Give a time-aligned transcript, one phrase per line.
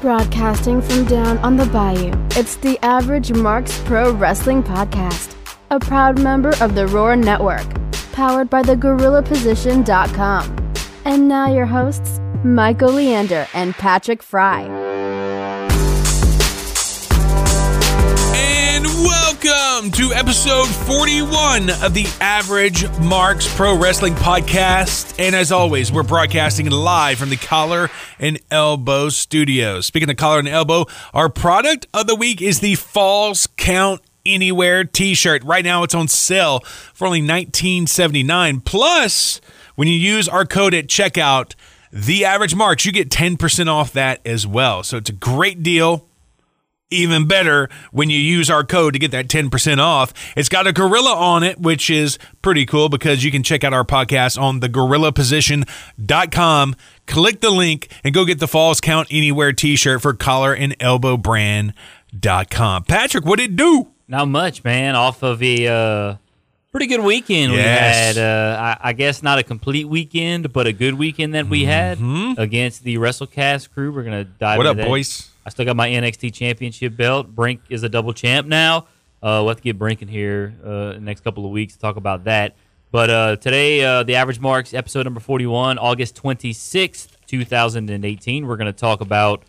[0.00, 5.34] Broadcasting from down on the bayou, it's the Average Marks Pro Wrestling Podcast,
[5.72, 7.66] a proud member of the Roar Network,
[8.12, 10.72] powered by the GorillaPosition.com.
[11.04, 14.87] And now your hosts, Michael Leander and Patrick Fry.
[19.78, 25.14] Welcome to episode 41 of the Average Marks Pro Wrestling Podcast.
[25.20, 27.88] And as always, we're broadcasting live from the Collar
[28.18, 29.86] and Elbow Studios.
[29.86, 34.82] Speaking of Collar and Elbow, our product of the week is the Falls Count Anywhere
[34.82, 35.44] t-shirt.
[35.44, 36.58] Right now it's on sale
[36.92, 38.64] for only $19.79.
[38.64, 39.40] Plus,
[39.76, 41.54] when you use our code at checkout,
[41.92, 44.82] the average marks, you get 10% off that as well.
[44.82, 46.07] So it's a great deal
[46.90, 50.12] even better when you use our code to get that 10% off.
[50.36, 53.72] It's got a gorilla on it, which is pretty cool because you can check out
[53.72, 56.76] our podcast on the gorillaposition.com.
[57.06, 61.16] Click the link and go get the Falls Count Anywhere t-shirt for collar and elbow
[61.16, 62.84] brand.com.
[62.84, 63.88] Patrick, what did it do?
[64.06, 64.96] Not much, man.
[64.96, 66.16] Off of a uh,
[66.72, 68.16] pretty good weekend we had.
[68.16, 71.98] Uh, I, I guess not a complete weekend, but a good weekend that we had
[72.38, 73.92] against the WrestleCast crew.
[73.92, 74.40] We're gonna dive.
[74.40, 74.58] Mm-hmm.
[74.58, 74.86] What into up, that.
[74.86, 75.30] boys?
[75.48, 77.34] I still got my NXT Championship belt.
[77.34, 78.80] Brink is a double champ now.
[79.22, 81.78] Uh, we'll have to get Brink in here uh, the next couple of weeks to
[81.78, 82.54] talk about that.
[82.90, 88.04] But uh, today, uh, the average marks episode number forty-one, August twenty-sixth, two thousand and
[88.04, 88.46] eighteen.
[88.46, 89.46] We're going to talk about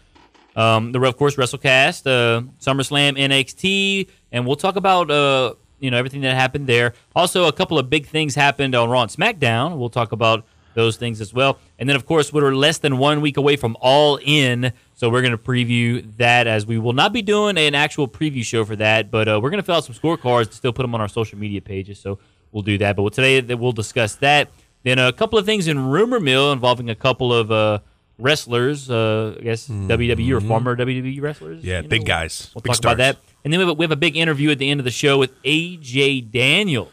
[0.55, 5.97] um, the of course WrestleCast, uh, SummerSlam, NXT, and we'll talk about uh, you know
[5.97, 6.93] everything that happened there.
[7.13, 9.77] Also, a couple of big things happened on Raw and SmackDown.
[9.77, 11.59] We'll talk about those things as well.
[11.77, 15.21] And then, of course, we're less than one week away from All In, so we're
[15.21, 18.75] going to preview that as we will not be doing an actual preview show for
[18.75, 20.99] that, but uh, we're going to fill out some scorecards to still put them on
[20.99, 21.97] our social media pages.
[21.97, 22.19] So
[22.51, 22.97] we'll do that.
[22.97, 24.49] But today, we'll discuss that.
[24.83, 27.79] Then a couple of things in rumor mill involving a couple of uh,
[28.17, 31.59] wrestlers, uh, I guess WWE or former WWE wrestlers.
[31.59, 31.67] Mm-hmm.
[31.67, 32.51] Yeah, you big guys.
[32.53, 33.19] We'll Big talk about that.
[33.45, 34.91] And then we have, a, we have a big interview at the end of the
[34.91, 36.91] show with AJ Daniels.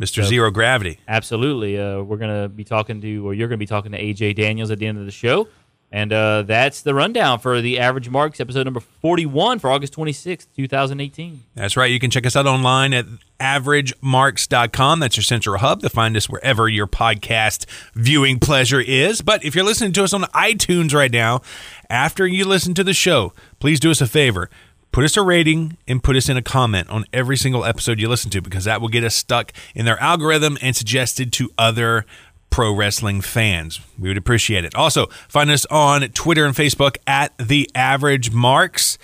[0.00, 0.22] Mr.
[0.22, 1.00] Zero Gravity.
[1.08, 1.76] Absolutely.
[1.76, 4.36] Uh, we're going to be talking to, or you're going to be talking to AJ
[4.36, 5.48] Daniels at the end of the show.
[5.92, 10.46] And uh, that's the rundown for the Average Marks, episode number 41 for August 26th,
[10.56, 11.42] 2018.
[11.54, 11.90] That's right.
[11.90, 13.06] You can check us out online at
[13.38, 15.00] averagemarks.com.
[15.00, 19.22] That's your central hub to find us wherever your podcast viewing pleasure is.
[19.22, 21.42] But if you're listening to us on iTunes right now,
[21.88, 24.50] after you listen to the show, please do us a favor.
[24.96, 28.08] Put us a rating and put us in a comment on every single episode you
[28.08, 32.06] listen to because that will get us stuck in their algorithm and suggested to other
[32.50, 33.80] pro wrestling fans.
[33.98, 34.74] We would appreciate it.
[34.74, 38.98] Also, find us on Twitter and Facebook at The Average Marks.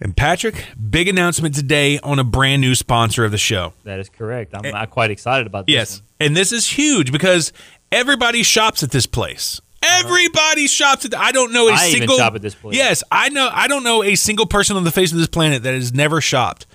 [0.00, 3.72] And Patrick, big announcement today on a brand new sponsor of the show.
[3.84, 4.54] That is correct.
[4.54, 5.72] I'm, I'm quite excited about this.
[5.72, 6.00] Yes.
[6.00, 6.08] one.
[6.20, 7.52] And this is huge because
[7.92, 9.60] everybody shops at this place.
[9.82, 12.76] Everybody shops at The, I don't know a I single shop at this place.
[12.76, 15.62] Yes, I know I don't know a single person on the face of this planet
[15.62, 16.66] that has never shopped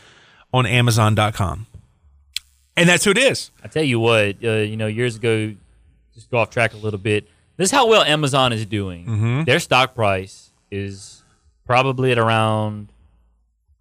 [0.54, 1.66] on amazon.com.
[2.78, 3.52] And that's who it is.
[3.64, 5.54] I tell you what, uh, you know, years ago,
[6.20, 7.28] just go off track a little bit.
[7.58, 9.06] This is how well Amazon is doing.
[9.06, 9.44] Mm-hmm.
[9.46, 11.24] Their stock price is
[11.66, 12.92] probably at around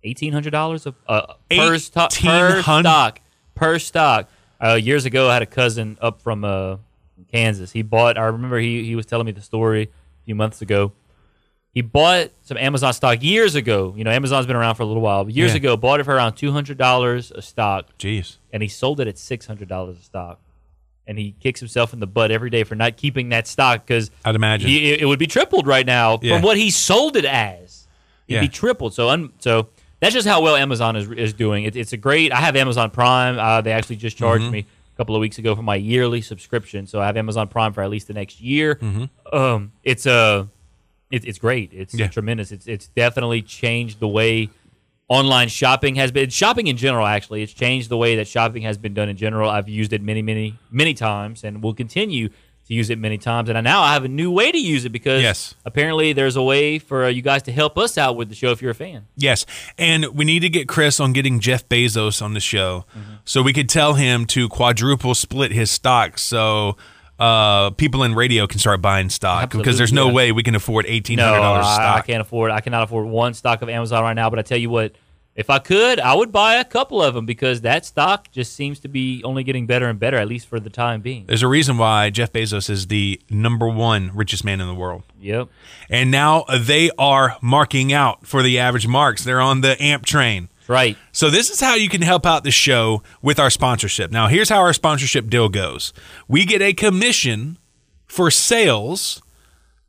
[0.05, 3.21] eighteen hundred dollars a uh, per, sto- per stock
[3.55, 4.29] per stock.
[4.61, 6.79] Uh, years ago, I had a cousin up from uh,
[7.31, 7.71] Kansas.
[7.73, 8.19] He bought.
[8.19, 10.93] I remember he he was telling me the story a few months ago.
[11.75, 13.95] He bought some Amazon stock years ago.
[13.97, 15.25] You know, Amazon's been around for a little while.
[15.25, 15.59] But years Yeah.
[15.59, 18.37] ago, bought it for around two hundred dollars a stock Jeez.
[18.53, 20.41] and he sold it at six hundred dollars a stock.
[21.09, 24.11] And he kicks himself in the butt every day for not keeping that stock because
[24.25, 24.69] I'd imagine.
[24.71, 26.35] it would be tripled right now Yeah.
[26.37, 27.89] from what he sold it as.
[28.29, 28.41] It'd Yeah.
[28.43, 28.93] be tripled.
[28.95, 29.69] So, un, so
[30.01, 31.65] that's just how well Amazon is is doing.
[31.65, 32.31] It, it's a great.
[32.31, 33.39] I have Amazon Prime.
[33.39, 34.53] Uh, they actually just charged Mm-hmm.
[34.53, 36.87] me a couple of weeks ago for my yearly subscription.
[36.87, 38.79] So I have Amazon Prime for at least the next year.
[39.33, 40.47] Um, it's a,
[41.11, 41.73] it, it's great.
[41.73, 42.01] It's Mm-hmm.
[42.03, 42.09] Yeah.
[42.09, 42.53] tremendous.
[42.53, 44.51] It's it's definitely changed the way
[45.09, 48.77] online shopping has been shopping in general actually it's changed the way that shopping has
[48.79, 49.49] been done in general.
[49.49, 53.49] I've used it many many many times and will continue to use it many times.
[53.49, 55.55] And now i have a new way to use it because Yes.
[55.65, 58.61] apparently there's a way for you guys to help us out with the show if
[58.61, 59.07] you're a fan.
[59.17, 59.47] Yes,
[59.79, 63.15] and we need to get Chris on getting Jeff Bezos on the show, Mm-hmm.
[63.25, 66.77] so we could tell him to quadruple split his stock, so
[67.19, 70.13] uh, people in radio can start buying stock because there's no yeah.
[70.13, 73.07] way we can afford eighteen no hundred dollars I, I can't afford i cannot afford
[73.07, 74.93] one stock of amazon right now but i tell you what
[75.35, 78.79] if i could i would buy a couple of them because that stock just seems
[78.81, 81.49] to be only getting better and better at least for the time being There's a
[81.49, 85.03] reason why Jeff Bezos is the number one richest man in the world.
[85.21, 85.49] yep
[85.91, 89.25] And now they are marking out for the average marks.
[89.25, 90.49] They're on the AMP train.
[90.69, 94.11] Right So this is how you can help out the show with our sponsorship.
[94.13, 95.93] Now, here's how our sponsorship deal goes.
[96.29, 97.59] We get a commission
[98.07, 99.21] for sales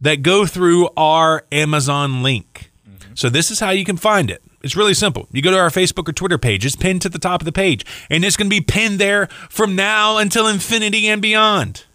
[0.02, 2.72] that go through our Amazon link.
[3.14, 4.42] So this is how you can find it.
[4.62, 5.28] It's really simple.
[5.32, 6.66] You go to our Facebook or Twitter page.
[6.66, 9.28] It's pinned to the top of the page, and it's going to be pinned there
[9.50, 11.86] from now until infinity and beyond.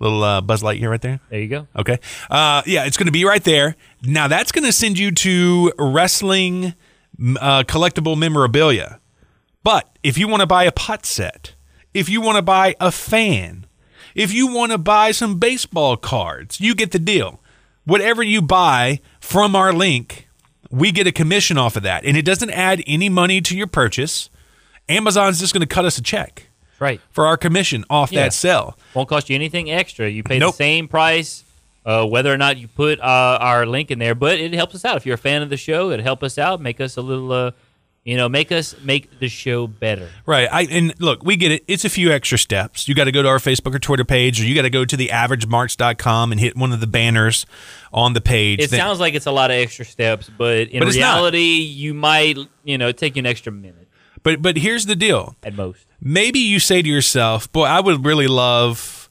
[0.00, 1.20] Little uh, Buzz Lightyear right there.
[1.30, 1.68] There you go.
[1.76, 1.98] Okay.
[2.30, 3.76] Uh, yeah, it's going to be right there.
[4.02, 6.74] Now that's going to send you to wrestling
[7.20, 9.00] uh, collectible memorabilia.
[9.64, 11.54] But if you want to buy a pot set,
[11.94, 13.66] if you want to buy a fan,
[14.14, 17.40] if you want to buy some baseball cards, you get the deal.
[17.84, 20.28] Whatever you buy from our link,
[20.70, 22.04] we get a commission off of that.
[22.04, 24.30] And it doesn't add any money to your purchase.
[24.88, 26.48] Amazon's just going to cut us a check
[26.78, 27.00] Right.
[27.10, 28.22] for our commission off Yeah.
[28.24, 28.76] that sell.
[28.94, 30.08] Won't cost you anything extra.
[30.08, 30.54] You pay Nope.
[30.54, 31.44] the same price,
[31.84, 34.14] uh, whether or not you put uh, our link in there.
[34.14, 34.96] But it helps us out.
[34.96, 37.32] If you're a fan of the show, it help us out, make us a little,
[37.32, 37.50] uh,
[38.04, 40.08] you know, make us make the show better.
[40.26, 40.48] Right.
[40.50, 41.64] I and look, we get it.
[41.68, 42.88] It's a few extra steps.
[42.88, 44.84] You got to go to our Facebook or Twitter page, or you got to go
[44.84, 47.46] to the averagemarks.com and hit one of the banners
[47.92, 48.60] on the page.
[48.60, 50.94] It sounds like it's a lot of extra steps, but in But not.
[50.94, 53.88] reality, you might, you know, take you an extra minute
[54.24, 55.36] but but here's the deal.
[55.42, 55.84] at most.
[56.00, 59.01] Maybe you say to yourself, "Boy, I would really love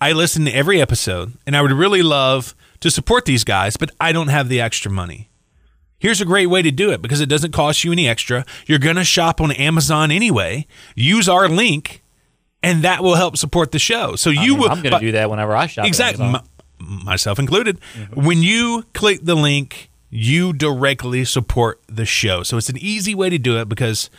[0.00, 3.90] I listen to every episode and I would really love to support these guys, but
[4.00, 5.30] I don't have the extra money."
[5.98, 8.44] Here's a great way to do it because it doesn't cost you any extra.
[8.66, 10.66] You're going to shop on Amazon anyway.
[10.94, 12.02] Use our link
[12.62, 14.14] and that will help support the show.
[14.14, 15.86] So you I mean, will I'm going to do that whenever I shop.
[15.86, 16.34] exactly
[16.78, 17.78] myself included
[18.12, 23.30] when you click the link you directly support the show so it's an easy way
[23.30, 24.10] to do it because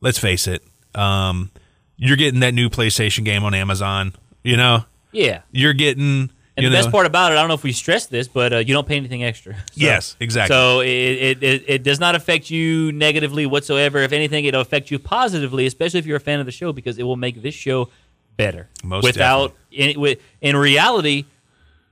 [0.00, 0.64] let's face it
[0.96, 1.50] um,
[1.96, 4.12] you're getting that new playstation game on amazon
[4.42, 4.84] you know
[5.16, 5.40] Yeah.
[5.50, 8.10] you're getting And the know best part about it, I don't know if we stressed
[8.10, 9.54] this, but uh, you don't pay anything extra.
[9.54, 13.98] So- yes exactly So it, it, it, it does not affect you negatively whatsoever.
[13.98, 16.98] If anything, it'll affect you positively, especially if you're a fan of the show, because
[16.98, 17.88] it will make this show
[18.36, 18.68] better.
[18.84, 21.24] Most without in, with, in reality,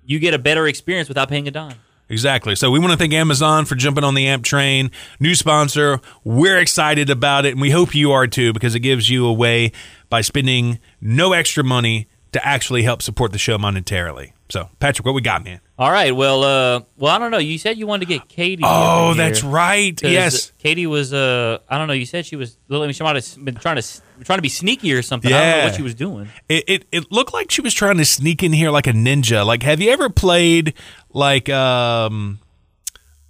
[0.05, 1.77] you get a better experience without paying a dime.
[2.11, 2.55] Exactly.
[2.55, 4.91] So we want to thank Amazon for jumping on the AMP train.
[5.21, 6.01] New sponsor.
[6.23, 9.33] We're excited about it, and we hope you are too, because it gives you a
[9.33, 9.73] way
[10.11, 14.33] by spending no extra money to actually help support the show monetarily.
[14.51, 15.61] So, Patrick, what we got, man?
[15.79, 16.15] All right.
[16.15, 17.39] Well, uh, well, I don't know.
[17.39, 18.63] You said you wanted to get Katie.
[18.65, 20.01] Oh, that's right.
[20.03, 20.53] Yes.
[20.59, 21.13] Katie was.
[21.15, 21.95] Uh, I don't know.
[21.95, 22.57] You said she was.
[22.71, 25.33] I mean, she might have been trying to trying to be sneaky or something.
[25.33, 25.65] I don't know Yeah.
[25.65, 26.29] what she was doing.
[26.49, 29.45] It, it it looked like she was trying to sneak in here like a ninja.
[29.45, 30.75] Like, have you ever played
[31.11, 32.39] like um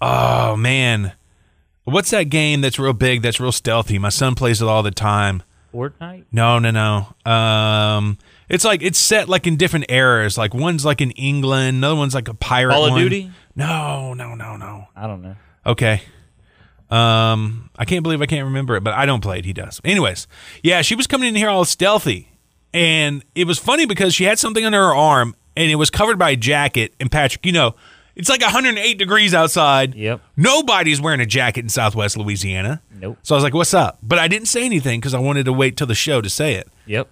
[0.00, 1.12] oh man.
[1.85, 3.99] What's that game that's real big, that's real stealthy?
[3.99, 5.43] My son plays it all the time.
[5.73, 6.25] Fortnite.
[6.33, 7.31] No, no, no.
[7.31, 8.17] Um,
[8.49, 10.37] it's like it's set like in different eras.
[10.38, 12.73] Like one's like in England, another one's like a pirate.
[12.73, 13.00] Call of one.
[13.00, 13.31] Duty?
[13.56, 14.87] No, no, no, no.
[14.96, 15.37] I don't know.
[15.67, 16.02] Okay.
[16.91, 19.44] Um, I can't believe I can't remember it, but I don't play it.
[19.44, 19.81] He does.
[19.85, 20.26] Anyways,
[20.62, 22.29] yeah, she was coming in here all stealthy,
[22.73, 26.19] and it was funny because she had something under her arm, and it was covered
[26.19, 26.94] by a jacket.
[27.00, 27.75] And Patrick, you know,
[28.14, 29.94] it's like 108 degrees outside.
[29.94, 30.20] Yep.
[30.37, 32.81] Nobody's wearing a jacket in Southwest Louisiana.
[32.93, 33.19] Nope.
[33.23, 35.52] So I was like, "What's up?" But I didn't say anything because I wanted to
[35.52, 36.69] wait till the show to say it.
[36.87, 37.08] Yep.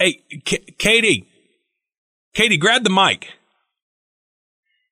[0.00, 1.26] Hey, K- Katie.
[2.34, 3.28] Katie, grab the mic.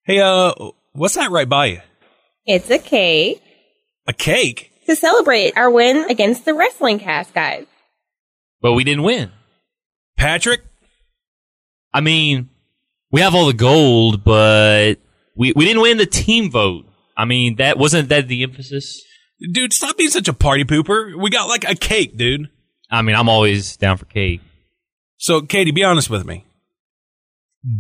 [0.05, 0.53] Hey, uh,
[0.93, 1.81] what's that right by you?
[2.47, 3.43] It's a cake
[4.07, 4.71] A cake?
[4.87, 7.65] to celebrate our win against the wrestling cast guys.
[8.61, 9.31] But we didn't win.
[10.19, 10.61] Patrick?
[11.95, 12.51] I mean,
[13.11, 14.97] we have all the gold, but
[15.35, 16.85] we, we didn't win the team vote.
[17.17, 19.03] I mean, that wasn't that the emphasis.
[19.53, 21.15] Dude, stop being such a party pooper.
[21.19, 22.49] We got like a cake, dude.
[22.91, 24.41] I mean, I'm always down for cake.
[25.19, 26.45] So, Katie, be honest with me.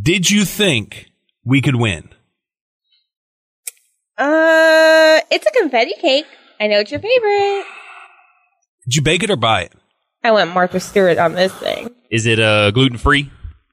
[0.02, 1.06] Did you think
[1.44, 2.08] we could win?
[4.18, 6.26] Uh, it's a confetti cake.
[6.60, 7.64] I know it's your favorite.
[8.84, 9.72] Did you bake it or buy it?
[10.24, 11.94] I went Martha Stewart on this thing.
[12.10, 13.30] Is it uh, gluten free?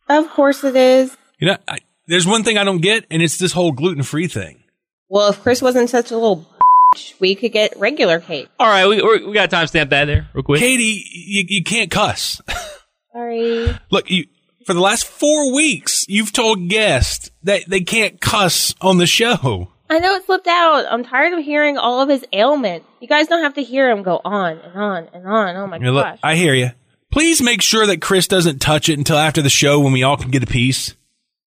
[0.08, 1.18] Of course it is.
[1.40, 4.28] You know, I, there's one thing I don't get, and it's this whole gluten free
[4.28, 4.64] thing.
[5.10, 6.46] Well, if Chris wasn't such a little
[6.94, 8.48] bitch, we could get regular cake.
[8.60, 10.60] All right, we, we got to timestamp that there real quick.
[10.60, 12.40] Katie, you, you can't cuss.
[13.16, 13.70] Sorry.
[13.92, 14.26] Look, you
[14.66, 19.70] for the last four weeks, you've told guests that they can't cuss on the show.
[19.90, 20.86] I know it slipped out.
[20.90, 22.84] I'm tired of hearing all of his ailment.
[23.00, 25.56] You guys don't have to hear him go on and on and on.
[25.56, 26.20] Oh my You know, look, gosh.
[26.24, 26.72] I hear you.
[27.12, 30.18] Please make sure that Chris doesn't touch it until after the show when we all
[30.18, 30.96] can get a piece.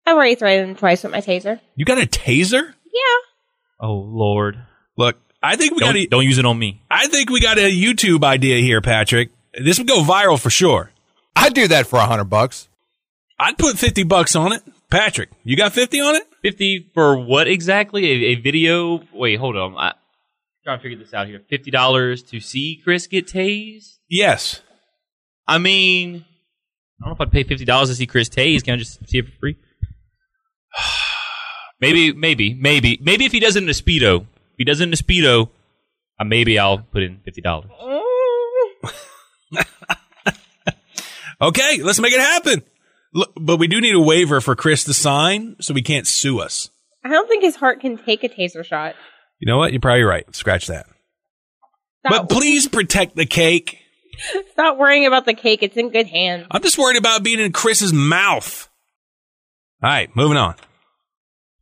[0.06, 1.60] I've already threatened him twice with my taser.
[1.74, 2.72] You got a taser?
[2.92, 3.80] Yeah.
[3.80, 4.56] Oh Lord,
[4.96, 6.82] Look, I think we don't, got a, don't use it on me.
[6.90, 9.30] I think we got a YouTube idea here, Patrick.
[9.60, 10.92] This would go viral for sure.
[11.40, 12.68] I'd do that for a hundred bucks.
[13.38, 14.62] I'd put 50 bucks on it.
[14.90, 16.26] Patrick, you got 50 on it?
[16.42, 18.06] Fifty for what exactly?
[18.06, 19.02] A, a video?
[19.12, 19.76] Wait, hold on.
[19.76, 19.94] I, am
[20.64, 21.42] trying to figure this out here.
[21.50, 23.98] Fifty dollars to see Chris get tased.
[24.08, 24.62] Yes.
[25.46, 26.24] I mean,
[27.00, 28.64] I don't know if I'd pay fifty dollars to see Chris tased.
[28.64, 29.56] Can I just see it for free?
[31.82, 34.88] Maybe, maybe, maybe, maybe if he does it in a speedo, if he does it
[34.88, 35.48] in a speedo,
[36.18, 37.70] uh, maybe I'll put in fifty dollars.
[41.40, 42.62] Okay, let's make it happen.
[43.12, 46.40] Look, but we do need a waiver for Chris to sign, so we can't sue
[46.40, 46.70] us.
[47.04, 48.94] I don't think his heart can take a taser shot.
[49.38, 49.72] You know what?
[49.72, 50.32] You're probably right.
[50.34, 50.86] Scratch that.
[52.06, 53.78] Stop, But please protect the cake.
[54.52, 55.62] stop worrying about the cake.
[55.62, 56.46] It's in good hands.
[56.50, 58.68] I'm just worried about being in Chris's mouth.
[59.82, 60.56] All right, moving on.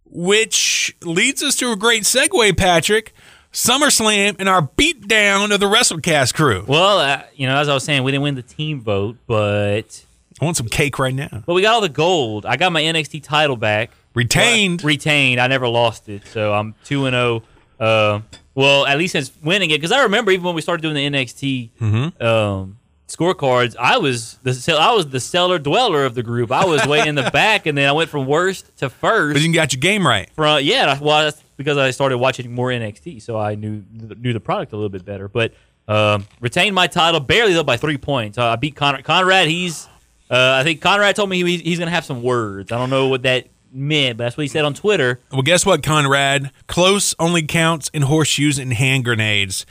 [0.05, 3.13] Which leads us to a great segue, Patrick.
[3.53, 6.65] SummerSlam and our beatdown of the WrestleCast crew.
[6.67, 10.05] Well, uh, you know, as I was saying, we didn't win the team vote, but
[10.41, 11.43] I want some cake right now.
[11.47, 12.47] but we got all the gold.
[12.47, 13.91] I got my NXT title back.
[14.15, 14.83] Retained.
[14.85, 15.41] retained.
[15.41, 17.43] I never lost it, so I'm two and zero.
[17.79, 18.21] Uh,
[18.55, 21.09] well, at least since winning it, because I remember even when we started doing the
[21.09, 22.23] NXT Mm-hmm.
[22.25, 22.78] um,
[23.09, 26.53] scorecards, I was the I was the cellar dweller of the group.
[26.53, 29.35] I was way in the back, and then I went from worst to first.
[29.35, 30.31] But you got your game right.
[30.35, 34.41] From yeah, well, that's because I started watching more NXT, so I knew knew the
[34.41, 35.29] product a little bit better.
[35.29, 35.55] But
[35.89, 38.39] um, retained my title barely though by three points.
[38.39, 39.05] I beat Conrad.
[39.05, 39.89] Conrad, he's
[40.31, 42.71] uh, I think Conrad told me he, he's going to have some words.
[42.73, 45.21] I don't know what that meant, but that's what he said on Twitter.
[45.33, 46.51] Well, guess what, Conrad?
[46.67, 49.65] Close only counts in horseshoes and hand grenades.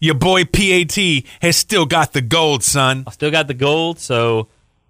[0.00, 0.96] Your boy PAT
[1.40, 3.04] has still got the gold, son.
[3.06, 4.48] I still got the gold, so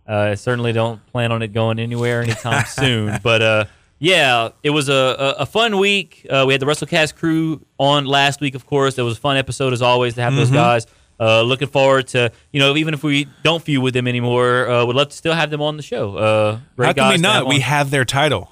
[0.08, 3.18] uh, I certainly don't plan on it going anywhere anytime soon.
[3.22, 3.64] But uh,
[3.98, 6.26] yeah, it was a, a, a fun week.
[6.28, 8.98] Uh, we had the WrestleCast crew on last week, of course.
[8.98, 10.86] It was a fun episode as always to have those guys.
[11.20, 14.84] Uh, looking forward to you know even if we don't feud with them anymore, uh,
[14.84, 16.16] would love to still have them on the show.
[16.16, 17.34] Uh, great How can guys we not?
[17.36, 18.50] have We have their title.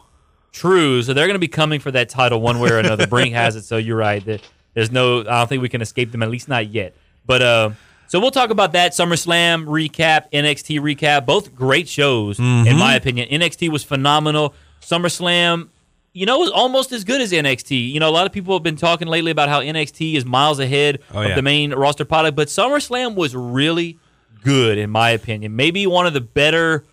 [0.52, 1.02] True.
[1.02, 3.06] So they're going to be coming for that title one way or another.
[3.09, 4.25] Brink has it, so you're right.
[4.25, 4.42] That
[4.75, 6.95] there's no, I don't think we can escape them, at least not yet.
[7.26, 7.71] But uh,
[8.09, 11.25] so we'll talk about that SummerSlam recap, NXT recap.
[11.26, 13.29] Both great shows, in my opinion.
[13.29, 14.55] NXT was phenomenal.
[14.81, 15.69] SummerSlam,
[16.12, 17.93] you know, was almost as good as NXT.
[17.93, 20.59] You know, a lot of people have been talking lately about how NXT is miles
[20.59, 21.35] ahead Oh, of yeah.
[21.35, 23.99] the main roster product, but SummerSlam was really
[24.45, 25.55] good, in my opinion.
[25.57, 26.85] Maybe one of the better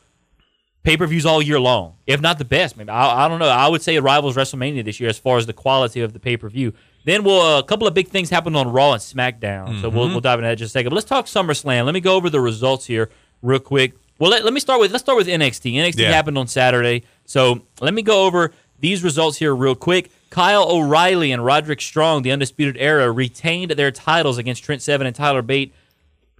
[0.83, 2.77] pay per views all year long, if not the best.
[2.77, 3.47] Maybe I, I don't know.
[3.49, 6.19] I would say it rivals WrestleMania this year as far as the quality of the
[6.19, 6.73] pay per view.
[7.05, 10.09] Then we'll uh, a couple of big things happened on Raw and SmackDown, so we'll,
[10.09, 10.89] we'll dive into that in just a second.
[10.89, 11.85] But let's talk SummerSlam.
[11.85, 13.09] Let me go over the results here
[13.41, 13.93] real quick.
[14.19, 15.73] Well, let, let me start with let's start with NXT.
[15.75, 16.11] NXT Yeah.
[16.11, 20.11] happened on Saturday, so let me go over these results here real quick.
[20.29, 25.15] Kyle O'Reilly and Roderick Strong, the Undisputed Era, retained their titles against Trent Seven and
[25.15, 25.73] Tyler Bate.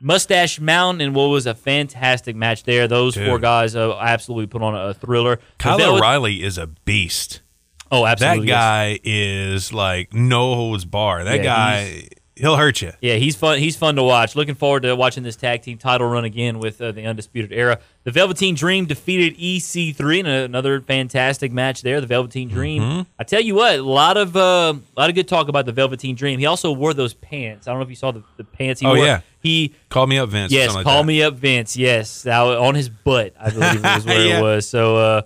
[0.02, 2.88] Mustache Mountain and what was a fantastic match there.
[2.88, 3.28] Those Dude.
[3.28, 5.40] four guys uh, absolutely put on a, thriller.
[5.58, 7.42] Kyle O'Reilly is a beast.
[7.92, 8.48] Oh, That absolutely.
[8.48, 8.56] yes.
[8.58, 11.24] guy is like no holds bar.
[11.24, 12.92] That Yeah, guy, he'll hurt you.
[13.02, 13.60] Yeah, he's fun.
[13.60, 14.36] He's fun to watch.
[14.36, 17.80] Looking forward to watching this tag team title run again with uh, the Undisputed Era.
[18.04, 22.00] The Velveteen Dream defeated EC3 in a- another fantastic match there.
[22.00, 22.82] The Velveteen Dream.
[22.84, 23.02] Mm-hmm.
[23.20, 25.74] I tell you what, a lot of uh, a lot of good talk about the
[25.74, 26.40] Velveteen Dream.
[26.40, 27.68] He also wore those pants.
[27.68, 29.06] I don't know if you saw the, the pants he Oh, wore.
[29.06, 29.22] yeah.
[29.42, 30.52] He Call me up, Vince.
[30.52, 31.08] Yes, like call that.
[31.08, 31.76] me up, Vince.
[31.78, 34.40] Yes, that on his butt, I believe was where Yeah.
[34.40, 34.68] it was.
[34.68, 35.22] So uh,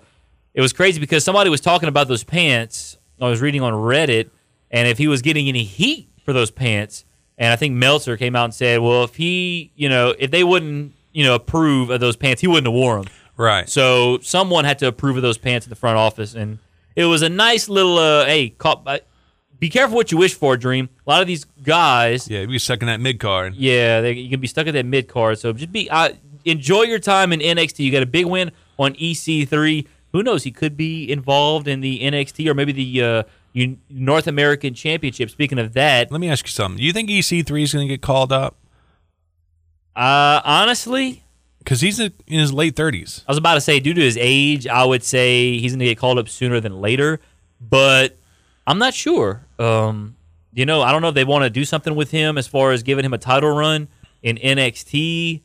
[0.53, 2.97] it was crazy because somebody was talking about those pants.
[3.19, 4.29] I was reading on Reddit,
[4.71, 7.05] and if he was getting any heat for those pants,
[7.37, 10.43] and I think Meltzer came out and said, well, if he, you know, if they
[10.43, 13.13] wouldn't, you know, approve of those pants, he wouldn't have worn them.
[13.37, 13.67] Right.
[13.67, 16.59] So someone had to approve of those pants in the front office, and
[16.95, 18.99] it was a nice little, uh, hey, call, uh,
[19.59, 20.89] be careful what you wish for, Dream.
[21.07, 23.55] A lot of these guys, yeah, you stuck in that mid card.
[23.55, 25.39] yeah, they, you can be stuck at that mid card.
[25.39, 26.09] So just be uh,
[26.45, 27.79] enjoy your time in NXT.
[27.79, 29.87] You got a big win on EC3.
[30.13, 30.43] Who knows?
[30.43, 33.23] He could be involved in the NXT or maybe the uh,
[33.89, 35.29] North American Championship.
[35.31, 36.77] Speaking of that, Let me ask you something.
[36.77, 38.55] Do you think EC3 is going to get called up?
[39.95, 41.23] uh, honestly,
[41.59, 43.23] Because he's in his late 30s.
[43.27, 45.85] I was about to say, due to his age, I would say he's going to
[45.85, 47.19] get called up sooner than later.
[47.59, 48.17] But
[48.67, 49.45] I'm not sure.
[49.59, 50.15] Um,
[50.53, 52.71] you know, I don't know if they want to do something with him as far
[52.71, 53.87] as giving him a title run
[54.21, 55.41] in NXT.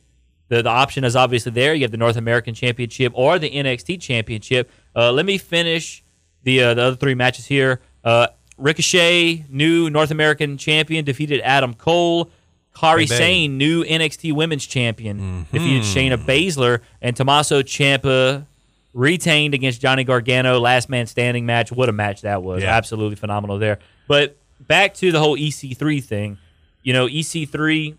[0.49, 1.73] The, the option is obviously there.
[1.73, 4.69] You have the North American Championship or the NXT Championship.
[4.95, 6.03] Uh, let me finish
[6.43, 7.79] the uh, the other three matches here.
[8.03, 8.27] Uh,
[8.57, 12.29] Ricochet, new North American champion, defeated Adam Cole.
[12.75, 13.05] Kairi Hey.
[13.07, 18.45] Sane, new NXT Women's Champion, defeated Shayna Baszler, and Tommaso Ciampa
[18.93, 20.59] retained against Johnny Gargano.
[20.59, 21.71] Last man standing match.
[21.71, 22.61] What a match that was!
[22.63, 22.75] Yeah.
[22.75, 23.79] Absolutely phenomenal there.
[24.07, 26.37] But back to the whole EC3 thing.
[26.83, 27.95] You know, EC3.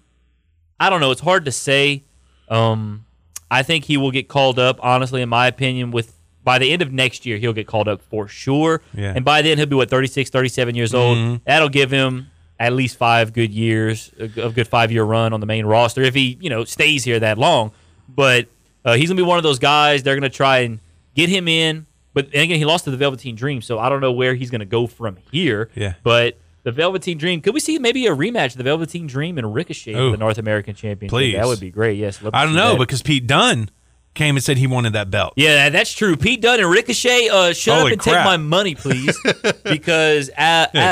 [0.79, 1.11] I don't know.
[1.11, 2.03] It's hard to say.
[2.51, 3.07] Um,
[3.51, 4.79] I think he will get called up.
[4.83, 8.03] Honestly, in my opinion, with by the end of next year, he'll get called up
[8.03, 8.83] for sure.
[8.95, 9.13] Yeah.
[9.15, 11.41] And by then, he'll be what 36, 37 years old.
[11.45, 12.29] That'll give him
[12.59, 16.15] at least five good years, a good five year run on the main roster if
[16.15, 17.73] he you know stays here that long.
[18.09, 18.49] But
[18.85, 20.03] uh, he's gonna be one of those guys.
[20.03, 20.81] They're gonna try and
[21.15, 24.01] get him in but and again, he lost to the Velveteen Dream, so I don't
[24.01, 25.71] know where he's going to go from here.
[25.75, 25.95] Yeah.
[26.03, 29.55] But the Velveteen Dream, could we see maybe a rematch of the Velveteen Dream and
[29.55, 31.11] Ricochet for the North American Championship?
[31.11, 31.35] Please.
[31.35, 31.99] That would be great.
[31.99, 32.21] Yes.
[32.33, 32.79] I don't know that.
[32.79, 33.71] because Pete Dunne
[34.15, 35.35] came and said he wanted that belt.
[35.37, 36.17] Yeah, that's true.
[36.17, 38.17] Pete Dunne and Ricochet, uh, shut Holy up and crap.
[38.17, 39.19] take my money, please,
[39.65, 40.31] because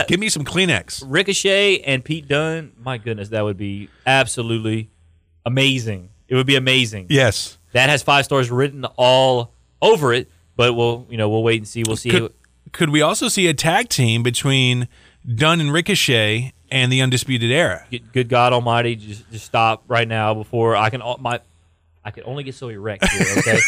[0.08, 1.02] give me some Kleenex.
[1.06, 4.90] Ricochet and Pete Dunne, my goodness, that would be absolutely
[5.44, 6.10] amazing.
[6.28, 7.06] It would be amazing.
[7.08, 7.58] Yes.
[7.72, 11.68] That has five stars written all over it, but we'll you know we'll wait and
[11.68, 11.82] see.
[11.86, 12.10] We'll see.
[12.10, 12.32] Could,
[12.72, 14.88] could we also see a tag team between
[15.34, 17.84] Dunne and Ricochet and the Undisputed Era?
[18.12, 21.40] Good, God Almighty, just just stop right now before I can my
[22.04, 23.26] I can only get so erect here.
[23.38, 23.58] Okay,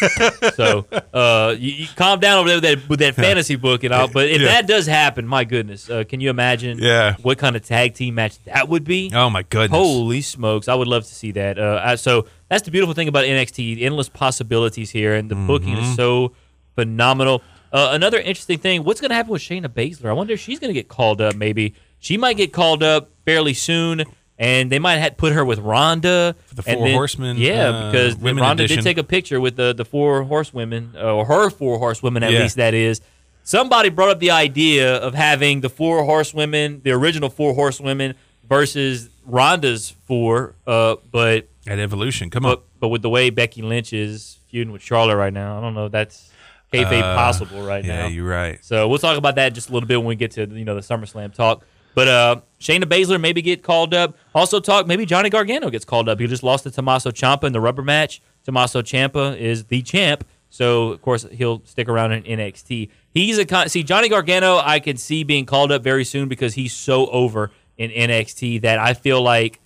[0.55, 3.93] so uh, you, you calm down over there with that, with that fantasy book and
[3.93, 4.09] all.
[4.09, 4.47] But if Yeah.
[4.49, 6.79] that does happen, my goodness, uh, can you imagine?
[6.79, 7.17] Yeah.
[7.21, 9.11] what kind of tag team match that would be?
[9.15, 9.77] Oh my goodness.
[9.79, 10.69] Holy smokes!
[10.69, 11.59] I would love to see that.
[11.59, 15.75] Uh, I- so that's the beautiful thing about NXT: endless possibilities here, and the booking
[15.75, 15.91] Mm-hmm.
[15.91, 16.33] is so
[16.77, 17.43] phenomenal.
[17.73, 20.07] Uh, another interesting thing: what's going to happen with Shayna Baszler?
[20.07, 21.35] I wonder if she's going to get called up.
[21.37, 24.05] Maybe she might get called up fairly soon,
[24.39, 26.35] and they might have put her with Ronda.
[26.53, 28.79] the Four then- Horsemen, Yeah, uh, because Ronda edition.
[28.79, 32.33] did take a picture with the the four horsewomen, uh, or her four horsewomen at
[32.33, 32.41] Yeah.
[32.43, 32.57] least.
[32.57, 33.01] That is.
[33.43, 38.15] Somebody brought up the idea of having the four horsewomen, the original four horsewomen,
[38.49, 40.55] versus Ronda's four.
[40.67, 42.31] Uh, but At Evolution.
[42.31, 42.53] Come on.
[42.57, 45.75] but but with the way Becky Lynch is feuding with Charlotte right now, I don't
[45.75, 46.30] know if that's
[46.73, 48.03] kayfabe Uh, possible right yeah, now.
[48.03, 48.65] Yeah, you're right.
[48.65, 50.75] So we'll talk about that just a little bit when we get to you know
[50.75, 51.65] the SummerSlam talk.
[51.95, 54.17] But uh, Shayna Baszler maybe get called up.
[54.35, 56.21] Also talk maybe Johnny Gargano gets called up.
[56.21, 58.23] He just lost to Tommaso Ciampa in the rubber match.
[58.45, 62.91] Tommaso Ciampa is the champ, so of course he'll stick around in NXT.
[63.13, 64.59] He's a con- see Johnny Gargano.
[64.59, 68.79] I can see being called up very soon because he's so over in NXT that
[68.79, 69.59] I feel like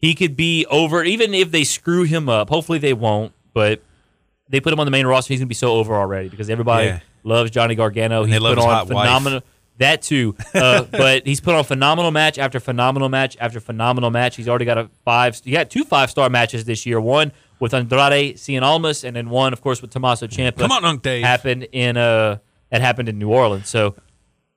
[0.00, 2.48] he could be over even if they screw him up.
[2.50, 3.82] Hopefully they won't, but
[4.48, 5.32] they put him on the main roster.
[5.34, 7.00] He's gonna be so over already because everybody Yeah.
[7.24, 8.22] loves Johnny Gargano.
[8.24, 9.04] And He's put on hot wife.
[9.06, 9.40] phenomenal.
[9.78, 14.34] That too, uh, but he's put on phenomenal match after phenomenal match after phenomenal match.
[14.36, 15.40] He's already got a five.
[15.44, 17.00] He got two five star matches this year.
[17.00, 20.58] One with Andrade Cien Almas, and then one, of course, with Tommaso Ciampa.
[20.58, 21.22] Come on, Unc Dave.
[21.24, 22.38] Happened in uh
[22.70, 23.68] that happened in New Orleans.
[23.68, 23.94] So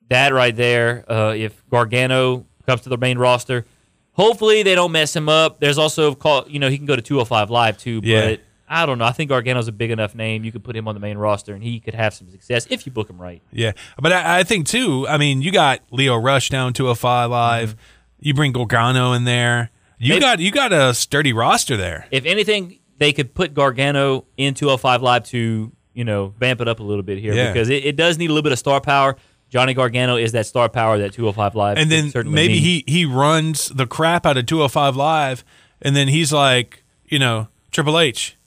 [0.10, 3.66] that right there, uh, if Gargano comes to the main roster,
[4.14, 5.60] hopefully they don't mess him up.
[5.60, 8.26] There's also call you know he can go to 205 live too, Yeah.
[8.32, 8.40] but
[8.72, 9.06] I don't know.
[9.06, 10.44] I think Gargano's a big enough name.
[10.46, 12.86] You could put him on the main roster and he could have some success if
[12.86, 13.42] you book him right.
[13.52, 15.06] Yeah, but I, I think too.
[15.08, 17.72] I mean, you got Lio Rush down to a five live.
[17.72, 17.80] Mm-hmm.
[18.28, 19.72] You bring Gargano in there.
[20.00, 22.08] You Maybe- got you got a sturdy roster there.
[22.12, 26.80] If anything, they could put Gargano in 205 live to you know vamp it up
[26.80, 27.52] a little bit here Yeah.
[27.52, 29.18] because it, it does need a little bit of star power.
[29.50, 32.60] Johnny Gargano is that star power that 205 live And then certainly maybe need.
[32.62, 35.44] he he runs the crap out of 205 live,
[35.82, 38.38] and then he's like, you know, Triple H.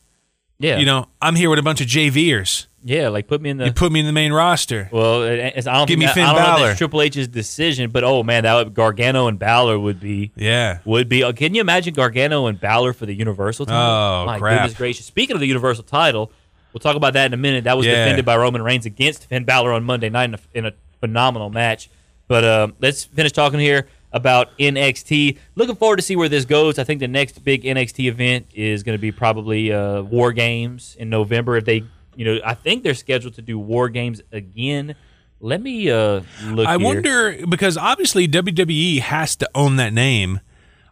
[0.58, 2.66] yeah You know, I'm here with a bunch of JVers.
[2.84, 4.88] yeah like put me in the You put me in the main roster.
[4.92, 6.66] Well, it's, I don't Give me that, Finn I don't know Balor.
[6.68, 10.78] that's Triple H's decision, but oh man, that would, Gargano and Balor would be Yeah.
[10.84, 11.22] would be.
[11.24, 13.80] uh, Can you imagine Gargano and Balor for the Universal title?
[13.80, 14.60] Oh, my crap.
[14.62, 15.06] goodness gracious!
[15.06, 16.30] Speaking of the Universal title,
[16.72, 17.64] we'll talk about that in a minute.
[17.64, 17.96] That was Yeah.
[18.04, 21.50] defended by Roman Reigns against Finn Balor on Monday night in a, in a phenomenal
[21.50, 21.88] match.
[22.28, 25.36] But um, let's finish talking here about NXT.
[25.56, 26.78] Looking forward to see where this goes.
[26.78, 30.96] I think the next big NXT event is going to be probably uh, War Games
[30.98, 31.56] in November.
[31.56, 31.82] If they,
[32.14, 34.94] you know, I think they're scheduled to do War Games again.
[35.40, 36.66] Let me uh, look.
[36.66, 36.84] I here.
[36.86, 40.40] wonder because obviously WWE has to own that name.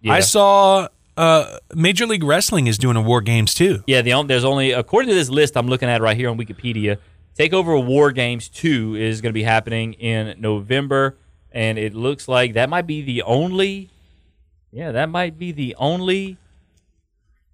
[0.02, 0.14] Yeah.
[0.14, 3.84] I saw uh, Major League Wrestling is doing a War Games too.
[3.86, 6.98] Yeah, the there's only according to this list I'm looking at right here on Wikipedia.
[7.38, 11.16] Takeover War Games 2 is going to be happening in November,
[11.52, 13.90] and it looks like that might be the only.
[14.70, 16.38] Yeah, that might be the only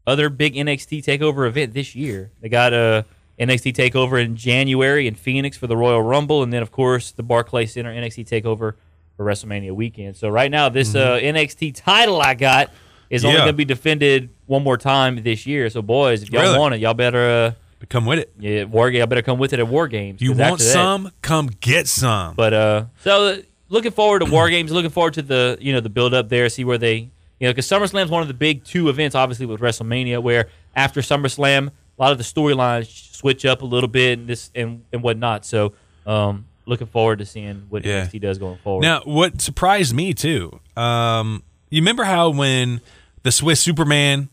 [0.07, 2.31] other big NXT Takeover event this year.
[2.41, 3.05] They got a
[3.39, 7.23] NXT Takeover in January in Phoenix for the Royal Rumble, and then of course the
[7.23, 8.75] Barclays Center NXT Takeover
[9.17, 10.17] for WrestleMania weekend.
[10.17, 12.71] So right now, this uh, NXT title I got
[13.11, 13.39] is only Mm-hmm.
[13.41, 13.45] Yeah.
[13.47, 15.69] going to be defended one more time this year.
[15.71, 16.59] So boys, if y'all Really?
[16.59, 17.55] want it, y'all better.
[17.81, 18.33] Uh, Come with it.
[18.39, 18.91] yeah, war.
[18.91, 20.21] Y'all better come with it at War Games.
[20.21, 21.11] You want some?
[21.23, 22.35] Come get some.
[22.35, 24.71] but uh, so looking forward to War Games.
[24.73, 26.49] Looking forward to the you know the build up there.
[26.49, 26.97] See where they
[27.41, 30.49] you know because SummerSlam is one of the big two events, obviously with WrestleMania, where
[30.77, 34.85] after SummerSlam, a lot of the storylines switch up a little bit and this and
[34.93, 35.45] and whatnot.
[35.45, 35.73] So
[36.07, 38.07] um, looking forward to seeing what Yeah.
[38.07, 38.83] NXT does going forward.
[38.83, 42.81] Now, what surprised me too, um, you remember how when
[43.25, 44.29] the Swiss Superman,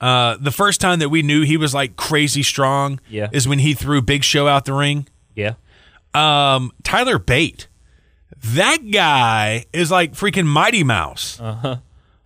[0.00, 3.28] uh, the first time that we knew he was like crazy strong, Yeah.
[3.32, 5.06] is when he threw Big Show out the ring.
[5.34, 5.54] yeah,
[6.14, 7.66] Um, Tyler Bate,
[8.38, 11.40] that guy is like freaking Mighty Mouse.
[11.40, 11.76] Uh-huh.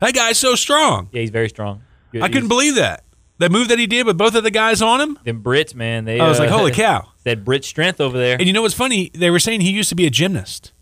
[0.00, 1.08] That guy's so strong.
[1.12, 1.82] yeah, he's very strong.
[2.20, 3.04] I couldn't believe that.
[3.38, 5.18] That move that he did with both of the guys on him.
[5.24, 6.04] Them Brits, man.
[6.04, 6.20] They.
[6.20, 7.08] I was uh, like, holy cow!
[7.24, 8.36] That Brit strength over there.
[8.38, 9.10] And you know what's funny?
[9.12, 10.72] They were saying he used to be a gymnast.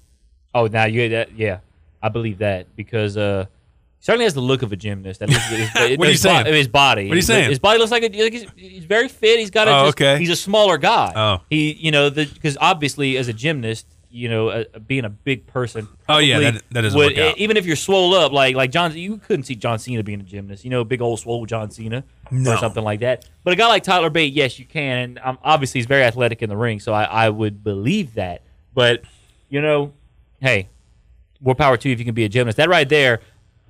[0.55, 1.61] Oh, now you that yeah,
[2.03, 3.47] I believe that because uh,
[3.99, 5.23] he certainly has the look of a gymnast.
[5.23, 6.47] At least his, his, What are you saying?
[6.47, 7.09] His body.
[7.09, 7.49] What are you saying?
[7.49, 9.39] His body looks like, a, like he's, he's very fit.
[9.39, 9.71] He's got a.
[9.71, 10.19] Oh, just- okay.
[10.19, 11.13] He's a smaller guy.
[11.17, 11.41] Oh.
[11.49, 13.87] he you know because obviously as a gymnast.
[14.13, 15.89] You know, uh, being a big person.
[16.09, 17.39] Oh, yeah, that- that doesn't would- work out.
[17.39, 20.25] Even if you're swole up, like like John, you couldn't see John Cena being a
[20.25, 20.65] gymnast.
[20.65, 22.53] You know, big old swole John Cena No.
[22.53, 23.27] or something like that.
[23.43, 24.99] But a guy like Tyler Bate, yes, you can.
[24.99, 28.43] And um, obviously, he's very athletic in the ring, so I, I would believe that.
[28.75, 29.03] But
[29.49, 29.93] you know,
[30.41, 30.69] hey,
[31.41, 32.57] more power to you if you can be a gymnast.
[32.59, 33.21] That right there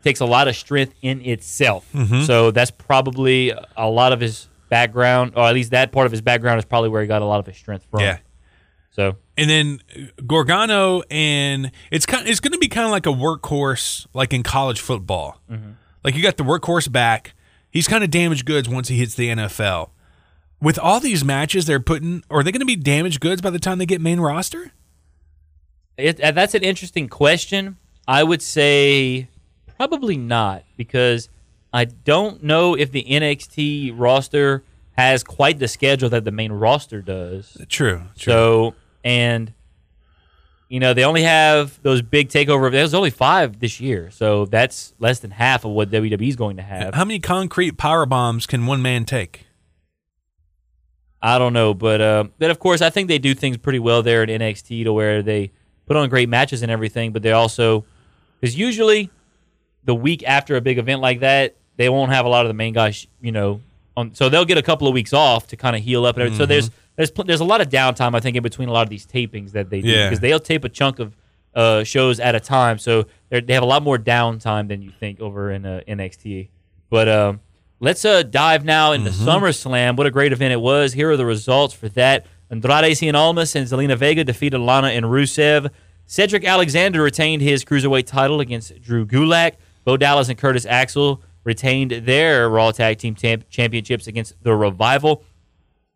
[0.04, 1.88] takes a lot of strength in itself.
[1.94, 2.22] Mm-hmm.
[2.22, 6.20] So that's probably a lot of his background, or at least that part of his
[6.20, 8.00] background is probably where he got a lot of his strength from.
[8.00, 8.18] Yeah.
[8.90, 9.80] So And then
[10.26, 14.42] Gargano and it's kind it's going to be kind of like a workhorse like in
[14.42, 15.40] college football.
[16.04, 17.34] Like you got the workhorse back.
[17.70, 19.90] He's kind of damaged goods once he hits the NFL.
[20.60, 23.58] With all these matches they're putting, are they going to be damaged goods by the
[23.58, 24.72] time they get main roster?
[25.96, 27.76] it, uh, that's an interesting question.
[28.06, 29.28] I would say
[29.76, 31.28] probably not because
[31.72, 34.62] I don't know if the NXT roster
[34.96, 37.56] has quite the schedule that the main roster does.
[37.68, 38.02] True.
[38.18, 38.32] True.
[38.32, 39.52] So, and
[40.72, 42.72] you know, they only have those big takeover.
[42.72, 46.62] There's only five this year, so that's less than half of what WWE's going to
[46.62, 46.94] have.
[46.94, 49.46] How many concrete power bombs can one man take?
[51.20, 54.02] I don't know, but uh, but of course, I think they do things pretty well
[54.02, 55.52] there at NXT to where they
[55.86, 57.12] put on great matches and everything.
[57.12, 57.84] But they also,
[58.40, 59.10] because usually
[59.84, 62.54] the week after a big event like that, they won't have a lot of the
[62.54, 63.60] main guys, you know,
[63.94, 66.22] on, so they'll get a couple of weeks off to kind of heal up and
[66.22, 66.38] everything.
[66.38, 68.82] So there's there's pl- there's a lot of downtime I think in between a lot
[68.82, 70.08] of these tapings that they do Yeah.
[70.08, 71.16] because they'll tape a chunk of
[71.54, 74.90] uh, shows at a time, so they're- they have a lot more downtime than you
[74.90, 76.48] think over in uh, NXT.
[76.88, 77.40] But um,
[77.78, 79.96] let's uh, dive now into SummerSlam.
[79.96, 80.92] What a great event it was!
[80.94, 82.26] Here are the results for that.
[82.50, 85.70] Andrade Cien Almas and Zelina Vega defeated Lana and Rusev.
[86.06, 89.52] Cedric Alexander retained his cruiserweight title against Drew Gulak.
[89.84, 95.22] Bo Dallas and Curtis Axel retained their Raw Tag Team Tam- Championships against the Revival.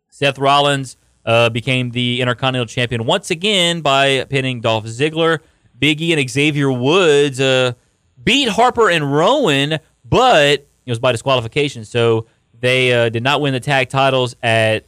[0.09, 5.39] Seth Rollins uh, became the Intercontinental Champion once again by pinning Dolph Ziggler.
[5.77, 7.73] Big E and Xavier Woods uh,
[8.23, 11.85] beat Harper and Rowan, but it was by disqualification.
[11.85, 12.25] So
[12.59, 14.85] they uh, did not win the tag titles at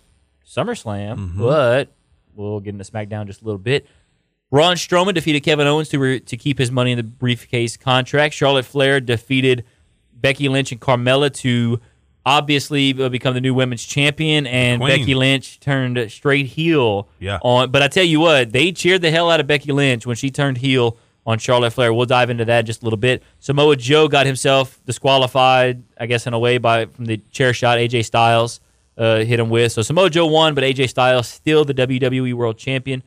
[0.47, 1.89] SummerSlam, but
[2.36, 3.86] we'll get into SmackDown just a little bit.
[4.49, 8.34] Braun Strowman defeated Kevin Owens to, re- to keep his money in the briefcase contract.
[8.34, 9.63] Charlotte Flair defeated
[10.12, 11.79] Becky Lynch and Carmella to
[12.25, 14.99] obviously uh, become the new women's champion, and Queen.
[14.99, 17.08] Becky Lynch turned straight heel.
[17.19, 17.39] Yeah.
[17.41, 20.15] On, but I tell you what, they cheered the hell out of Becky Lynch when
[20.15, 21.93] she turned heel on Charlotte Flair.
[21.93, 23.23] We'll dive into that just a little bit.
[23.39, 27.77] Samoa Joe got himself disqualified, I guess in a way by from the chair shot
[27.77, 28.60] AJ Styles
[28.97, 29.71] uh, hit him with.
[29.71, 33.03] So Samoa Joe won, but AJ Styles still the WWE World Champion.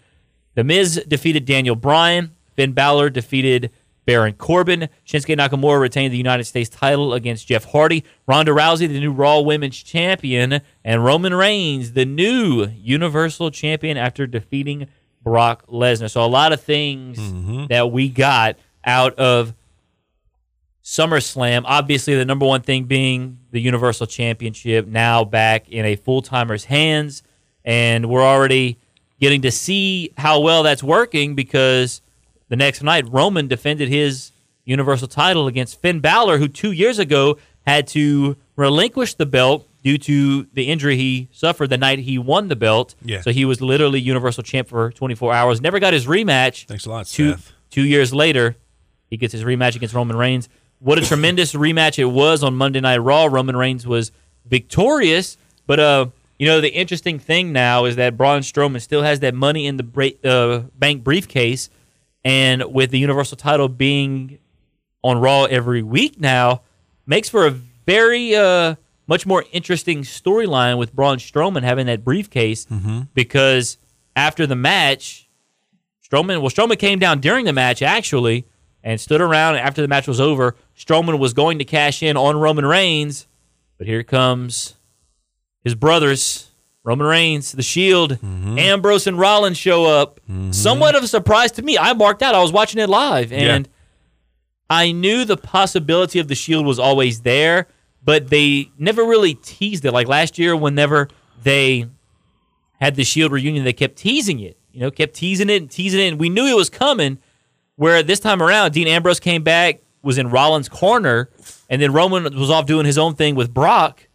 [0.54, 2.32] The Miz defeated Daniel Bryan.
[2.54, 3.70] Finn Balor defeated
[4.04, 4.88] Baron Corbin.
[5.06, 8.04] Shinsuke Nakamura retained the United States title against Jeff Hardy.
[8.26, 10.60] Ronda Rousey, the new Raw Women's Champion.
[10.84, 14.88] And Roman Reigns, the new Universal Champion after defeating
[15.22, 16.10] Brock Lesnar.
[16.10, 17.66] So a lot of things mm-hmm.
[17.68, 19.54] that we got out of
[20.82, 21.62] SummerSlam.
[21.64, 26.64] Obviously, the number one thing being the Universal Championship now back in a full timer's
[26.64, 27.22] hands.
[27.64, 28.78] And we're already
[29.20, 32.02] getting to see how well that's working because
[32.52, 34.30] the next night, Roman defended his
[34.66, 39.96] Universal title against Finn Balor, who two years ago had to relinquish the belt due
[39.96, 42.94] to the injury he suffered the night he won the belt.
[43.02, 43.22] Yeah.
[43.22, 45.62] So he was literally Universal Champ for 24 hours.
[45.62, 46.66] Never got his rematch.
[46.66, 47.52] Thanks a lot, Two, Seth.
[47.70, 48.54] two years later,
[49.08, 50.50] he gets his rematch against Roman Reigns.
[50.78, 53.24] What a tremendous rematch it was on Monday Night Raw.
[53.24, 54.12] Roman Reigns was
[54.44, 56.06] victorious, but uh,
[56.38, 59.78] you know the interesting thing now is that Braun Strowman still has that money in
[59.78, 61.70] the bra- uh, bank briefcase,
[62.24, 64.38] and with the Universal title being
[65.02, 66.62] on Raw every week now,
[67.06, 72.66] makes for a very uh, much more interesting storyline with Braun Strowman having that briefcase
[73.14, 73.78] because
[74.14, 75.28] after the match,
[76.08, 78.46] Strowman well Strowman came down during the match actually
[78.84, 80.54] and stood around after the match was over.
[80.76, 83.26] Strowman was going to cash in on Roman Reigns,
[83.78, 84.74] but here comes
[85.64, 86.51] his brothers,
[86.84, 88.58] Roman Reigns, the Shield, mm-hmm.
[88.58, 90.20] Ambrose and Rollins show up.
[90.30, 90.50] Mm-hmm.
[90.52, 91.78] Somewhat of a surprise to me.
[91.78, 92.34] I marked out.
[92.34, 93.68] I was watching it live and
[94.68, 97.68] I knew the possibility of the Shield was always there,
[98.02, 99.92] but they never really teased it.
[99.92, 101.08] Like last year, whenever
[101.42, 101.86] they
[102.80, 104.56] had the Shield reunion, they kept teasing it.
[104.72, 107.18] You know, kept teasing it and teasing it, and we knew it was coming.
[107.76, 111.28] Where this time around, Dean Ambrose came back, was in Rollins' corner,
[111.68, 114.08] and then Roman was off doing his own thing with Brock,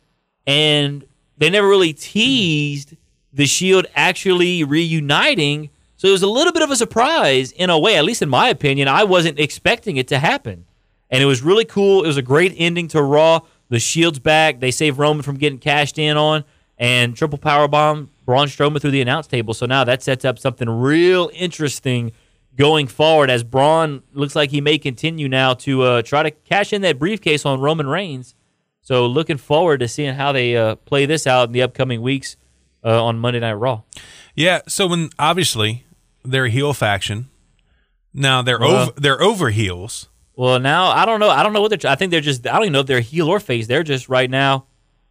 [0.48, 1.06] and
[1.38, 2.96] they never really teased
[3.34, 5.70] the Shield actually reuniting.
[5.96, 8.30] So it was a little bit of a surprise in a way, at least in
[8.30, 8.88] my opinion.
[8.88, 10.66] I wasn't expecting it to happen.
[11.10, 12.04] And it was really cool.
[12.04, 13.42] It was a great ending to Raw.
[13.70, 14.60] The Shield's back.
[14.60, 16.44] They saved Roman from getting cashed in on
[16.78, 19.54] and triple power bomb Braun Strowman through the announce table.
[19.54, 22.12] So now that sets up something real interesting
[22.56, 26.74] going forward as Braun looks like he may continue now to uh, try to cash
[26.74, 28.36] in that briefcase on Roman Reigns.
[28.88, 32.38] So looking forward to seeing how they uh, play this out in the upcoming weeks
[32.86, 33.82] uh, on Monday Night Raw.
[34.34, 34.62] Yeah.
[34.70, 35.84] So when obviously
[36.24, 37.28] they're a heel faction,
[38.14, 40.08] now they're Well- over they're over heels.
[40.38, 41.30] Well, now I don't know.
[41.30, 41.92] I don't know what they're.
[41.92, 42.48] I think they're just.
[42.48, 43.68] I don't even know if they're heel or face.
[43.68, 44.68] They're just right now,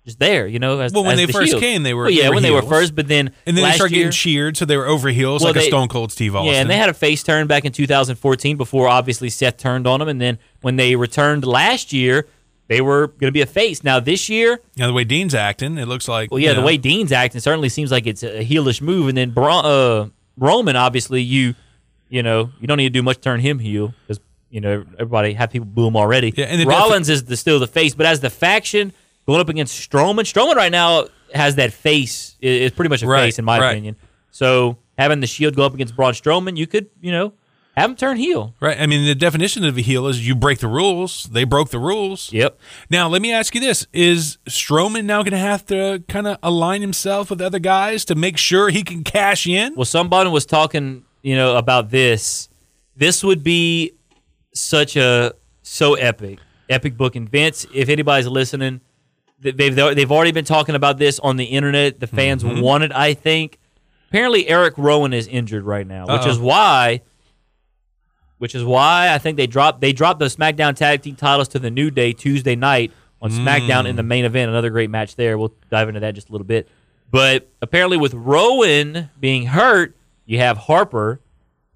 [0.06, 0.46] just there.
[0.46, 1.60] You know, as Well, when they the first Shield.
[1.60, 3.62] came, they were- Well, yeah, they were when they were first, but then And then
[3.64, 5.88] last they started year, getting cheered, so they were over heels Well, like a Stone
[5.88, 6.50] Cold Steve Austin.
[6.54, 9.98] Yeah, and they had a face turn back in 2014 before obviously Seth turned on
[10.00, 12.26] them, and then when they returned last year,
[12.68, 13.84] they were going to be a face.
[13.84, 16.66] Now this year, now the way Dean's acting, it looks like well, yeah, the know,
[16.66, 20.76] way Dean's acting certainly seems like it's a heelish move, and then Bra- uh, Roman,
[20.76, 21.54] obviously, you
[22.08, 24.84] you know you don't need to do much to turn him heel because you know
[24.98, 26.32] everybody have people boo him already.
[26.36, 28.92] Yeah, and Rollins is the, still the face, but as the faction
[29.26, 33.24] going up against Strowman, Strowman right now has that face is pretty much a Right,
[33.24, 33.70] face in my right.
[33.72, 33.96] opinion.
[34.30, 37.32] So having the Shield go up against Braun Strowman, you could you know
[37.76, 38.54] have him turn heel.
[38.60, 38.80] right.
[38.80, 41.24] I mean, the definition of a heel is you break the rules.
[41.24, 42.32] They broke the rules.
[42.32, 42.58] Yep.
[42.90, 46.38] Now, let me ask you this: Is Strowman now going to have to kind of
[46.42, 49.74] align himself with other guys to make sure he can cash in?
[49.74, 52.48] Well, somebody was talking, you know, about this.
[52.96, 53.92] This would be
[54.54, 56.38] such a so epic,
[56.70, 57.14] epic book.
[57.14, 58.80] And Vince, if anybody's listening,
[59.38, 62.00] they've they've already been talking about this on the internet.
[62.00, 62.60] The fans Mm-hmm.
[62.62, 62.92] want it.
[62.92, 63.58] I think.
[64.08, 66.30] Apparently, Eric Rowan is injured right now, which Uh-oh.
[66.30, 67.02] is why.
[68.38, 71.58] Which is why I think they dropped they dropped the SmackDown Tag Team titles to
[71.58, 73.88] the New Day Tuesday night on SmackDown Mm.
[73.88, 74.50] in the main event.
[74.50, 75.38] Another great match there.
[75.38, 76.68] We'll dive into that just a little bit.
[77.10, 79.96] But apparently, with Rowan being hurt,
[80.26, 81.20] you have Harper.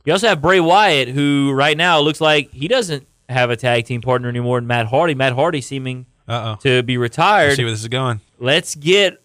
[0.05, 3.85] You also have Bray Wyatt, who right now looks like he doesn't have a tag
[3.87, 4.59] team partner anymore.
[4.59, 6.61] And Matt Hardy, Matt Hardy seeming Uh oh.
[6.63, 7.57] to be retired.
[7.57, 8.21] See where this is going.
[8.39, 9.23] Let's get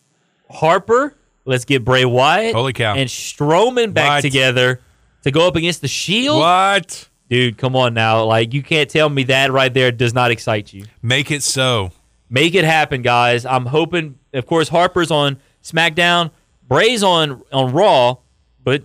[0.50, 1.16] Harper.
[1.46, 2.56] Let's get Bray Wyatt.
[2.56, 2.94] Holy cow.
[2.96, 4.22] And Strowman back What?
[4.22, 4.80] together
[5.24, 6.40] to go up against the Shield.
[6.40, 7.10] What?
[7.30, 8.24] Dude, come on now.
[8.26, 10.86] Like you can't tell me that right there does not excite you.
[11.02, 11.92] Make it so.
[12.30, 13.46] Make it happen, guys.
[13.46, 14.18] I'm hoping.
[14.34, 16.32] Of course, Harper's on SmackDown.
[16.68, 18.18] Bray's on on Raw,
[18.64, 18.84] but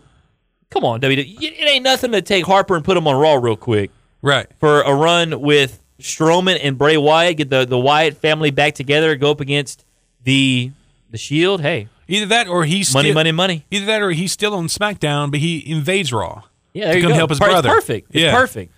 [0.70, 1.36] come on, WWE.
[1.42, 3.90] It ain't nothing to take Harper and put him on Raw real quick
[4.22, 4.46] Right.
[4.58, 7.36] for a run with Strowman and Bray Wyatt.
[7.38, 9.16] Get the the Wyatt family back together.
[9.16, 9.84] Go up against
[10.24, 10.70] the
[11.10, 11.60] the Shield.
[11.62, 13.64] Hey, Either that or he's money, still, money, money.
[13.70, 16.42] Either that or he's still on SmackDown, but he invades Raw.
[16.72, 17.16] Yeah, there to you come go.
[17.16, 17.68] help his Per- brother.
[17.68, 18.08] perfect.
[18.14, 18.32] It's Yeah.
[18.34, 18.72] perfect.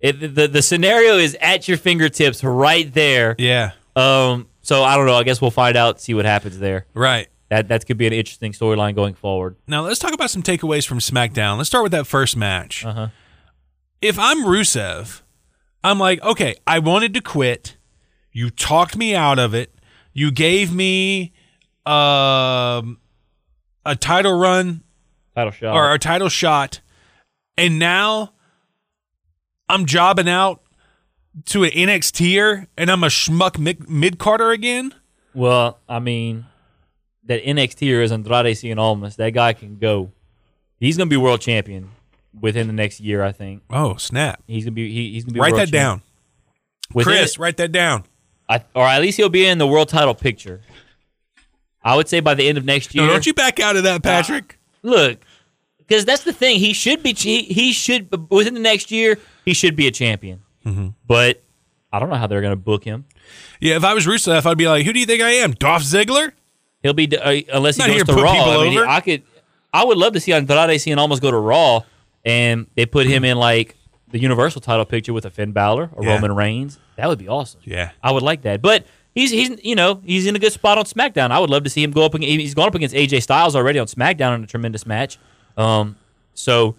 [0.00, 3.34] It, the the scenario is at your fingertips right there.
[3.38, 3.72] Yeah.
[3.96, 4.48] Um.
[4.62, 5.14] So I don't know.
[5.14, 6.00] I guess we'll find out.
[6.00, 6.86] See what happens there.
[6.94, 7.28] Right.
[7.50, 9.56] That that could be an interesting storyline going forward.
[9.66, 11.56] Now let's talk about some takeaways from SmackDown.
[11.58, 12.84] Let's start with that first match.
[12.84, 13.08] Uh-huh.
[14.00, 15.20] If I'm Rusev,
[15.84, 17.76] I'm like, okay, I wanted to quit.
[18.32, 19.74] You talked me out of it.
[20.14, 21.32] You gave me
[21.84, 22.98] um,
[23.84, 24.82] a title run
[25.34, 25.74] Title shot.
[25.74, 26.80] or a title shot,
[27.60, 28.32] and now
[29.68, 30.62] I'm jobbing out
[31.46, 34.94] to an NXTer, and I'm a schmuck mid carder again.
[35.34, 36.46] Well, I mean,
[37.24, 39.16] that NXT er is Andrade Cien Almas.
[39.16, 40.10] That guy can go.
[40.78, 41.90] He's gonna be world champion
[42.38, 43.22] within the next year.
[43.22, 44.42] I think Oh snap!
[44.46, 44.90] he's gonna be.
[44.92, 45.40] He, he's gonna be.
[45.40, 46.94] Write that down, champion.
[46.94, 47.32] Within Chris.
[47.32, 48.04] it- Write that down.
[48.48, 50.60] I, or at least he'll be in the world title picture.
[51.84, 53.06] I would say by the end of next year.
[53.06, 54.58] No, don't you back out of that, Patrick.
[54.82, 55.18] look?
[55.90, 56.60] Because that's the thing.
[56.60, 57.12] He should be.
[57.14, 59.18] He, he should within the next year.
[59.44, 60.40] He should be a champion.
[60.64, 60.90] Mm-hmm.
[61.04, 61.42] But
[61.92, 63.06] I don't know how they're gonna book him.
[63.60, 65.82] Yeah, if I was Rusev, I'd be like, "Who do you think I am, Dolph
[65.82, 66.30] Ziggler?"
[66.84, 68.60] He'll be uh, unless he Not goes to to Raw.
[68.60, 68.78] I, mean.
[68.78, 69.24] I could.
[69.72, 71.80] I would love to see Andrade Cien Almas go to Raw,
[72.24, 73.74] and they put him in like
[74.12, 76.14] the Universal title picture with a Finn Balor, a Yeah.
[76.14, 76.78] Roman Reigns.
[76.96, 77.60] That would be awesome.
[77.64, 77.90] Yeah.
[78.00, 78.62] I would like that.
[78.62, 81.32] But he's he's you know he's in a good spot on SmackDown.
[81.32, 82.16] I would love to see him go up.
[82.16, 85.18] He's gone up against AJ Styles already on SmackDown in a tremendous match.
[85.60, 85.96] Um,
[86.34, 86.74] so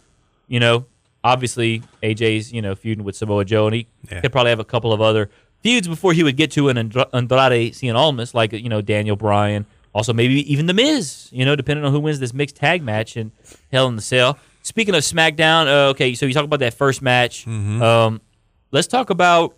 [0.47, 0.85] you know
[1.23, 4.21] obviously AJ's you know feuding with Samoa Joe, and he Yeah.
[4.21, 5.29] could probably have a couple of other
[5.61, 9.15] feuds before he would get to an Andra- Andrade Cien Almas, like you know Daniel
[9.15, 9.65] Bryan.
[9.93, 13.17] Also, maybe even The Miz, you know, depending on who wins this mixed tag match
[13.17, 13.31] in
[13.73, 14.37] Hell in the Cell.
[14.63, 17.45] Speaking of SmackDown, uh, okay, so you talk about that first match.
[17.47, 18.21] Um,
[18.71, 19.53] let's talk about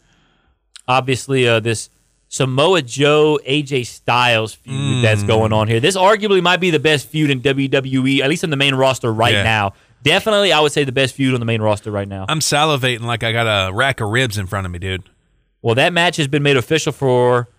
[0.88, 1.90] obviously uh, this
[2.34, 5.28] Samoa Joe AJ Styles feud that's hmm.
[5.28, 5.80] going on here.
[5.80, 9.14] This arguably might be the best feud in WWE, at least in the main roster
[9.14, 9.44] right Yeah.
[9.44, 9.74] now.
[10.02, 12.26] Definitely, I would say the best feud on the main roster right now.
[12.28, 15.04] I'm salivating like I got a rack of ribs in front of me, dude.
[15.62, 17.50] Well, that match has been made official for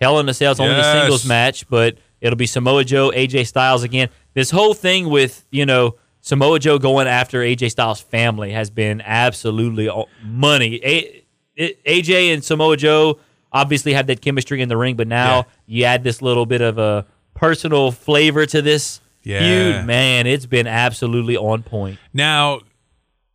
[0.00, 1.02] Hell in a Cell is only the Yes.
[1.02, 4.08] singles match, but it'll be Samoa Joe, AJ Styles again.
[4.34, 9.00] This whole thing with you know Samoa Joe going after AJ Styles' family has been
[9.02, 9.88] absolutely
[10.24, 10.80] money.
[10.84, 11.22] A-
[11.56, 13.20] AJ and Samoa Joe
[13.60, 15.42] obviously had that chemistry in the ring, but now Yeah.
[15.66, 19.38] you add this little bit of a personal flavor to this Yeah.
[19.78, 19.86] feud.
[19.86, 21.98] Man, it's been absolutely on point.
[22.14, 22.60] Now,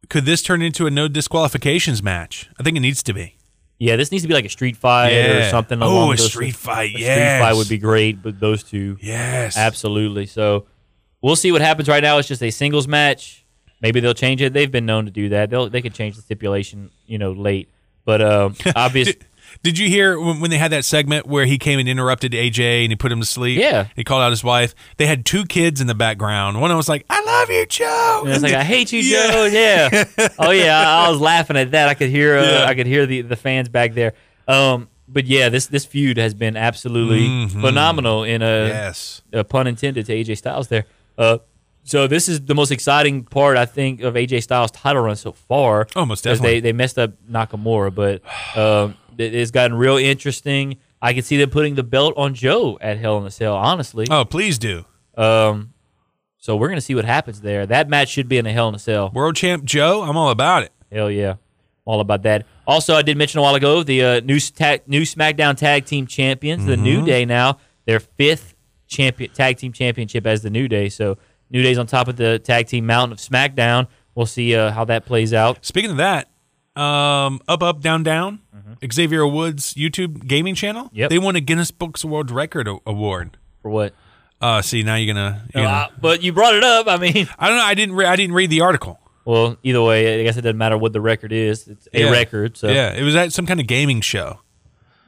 [0.10, 2.50] could this turn into a no disqualifications match?
[2.60, 3.36] I think it needs to be.
[3.80, 5.80] Yeah, this needs to be like a street fight or something.
[5.82, 9.58] Oh, a street fight, A street fight would be great, but those two, Yes.
[9.58, 10.28] absolutely.
[10.28, 10.66] So
[11.22, 11.88] we'll see what happens.
[11.90, 13.44] Right now, it's just a singles match.
[13.82, 14.54] Maybe they'll change it.
[14.54, 15.50] They've been known to do that.
[15.50, 17.70] They'll they could change the stipulation, you know, late.
[18.06, 19.14] But um, obvious,
[19.64, 22.92] Did, you hear when, they had that segment where he came and interrupted AJ and
[22.92, 23.60] he put him to sleep?
[23.60, 23.88] Yeah.
[23.96, 24.74] He called out his wife.
[24.98, 26.60] They had two kids in the background.
[26.60, 28.22] One of them was like, I love you, Joe.
[28.24, 29.32] And was like I hate you, Yeah.
[29.32, 29.46] Joe.
[29.46, 30.28] Yeah.
[30.40, 31.90] oh yeah, I, I was laughing at that.
[31.90, 32.66] I could hear uh, Yeah.
[32.66, 34.14] I could hear the, the fans back there.
[34.48, 39.22] Um, but yeah, this this feud has been absolutely phenomenal in a, Yes.
[39.34, 40.86] a pun intended to AJ Styles there.
[41.18, 41.38] Uh,
[41.84, 45.32] so this is the most exciting part I think of AJ Styles' title run so
[45.34, 45.88] far.
[45.96, 46.60] Oh, most 'Cause definitely.
[46.62, 48.22] They they messed up Nakamura, but
[48.58, 50.78] um, it's gotten real interesting.
[51.02, 53.56] I can see them putting the belt on Joe at Hell in a Cell.
[53.56, 54.86] Honestly, Oh, please do.
[55.18, 55.74] um,
[56.38, 57.66] so we're gonna see what happens there.
[57.66, 59.12] That match should be in a Hell in a Cell.
[59.14, 60.72] World champ Joe, I'm all about it.
[60.92, 61.36] Hell yeah,
[61.86, 62.46] all about that.
[62.68, 66.08] Also, I did mention a while ago the uh, new tag, new SmackDown Tag Team
[66.08, 66.84] Champions, the Mm-hmm.
[66.84, 68.54] New Day now their fifth
[68.88, 70.88] champion tag team championship as the New Day.
[70.90, 71.18] So
[71.50, 73.88] New Day's on top of the tag team mountain of SmackDown.
[74.16, 75.64] We'll see uh, how that plays out.
[75.66, 76.30] Speaking of that,
[76.76, 78.40] um, Up Up Down Down,
[78.92, 80.86] Xavier Woods YouTube gaming channel.
[80.86, 80.96] Mm-hmm.
[80.98, 81.10] Yep.
[81.10, 83.38] They won a Guinness Books World Record a- award.
[83.62, 83.94] For what?
[84.40, 85.46] Uh, see now you're gonna.
[85.54, 86.88] You're gonna Uh, but you brought it up.
[86.88, 87.64] I mean, I don't know.
[87.64, 87.96] I didn't.
[87.96, 89.00] Re- I didn't read the article.
[89.26, 91.68] well, either way, I guess it doesn't matter what the record is.
[91.68, 92.10] It's a Yeah.
[92.12, 92.58] record.
[92.58, 94.40] So Yeah, it was at some kind of gaming show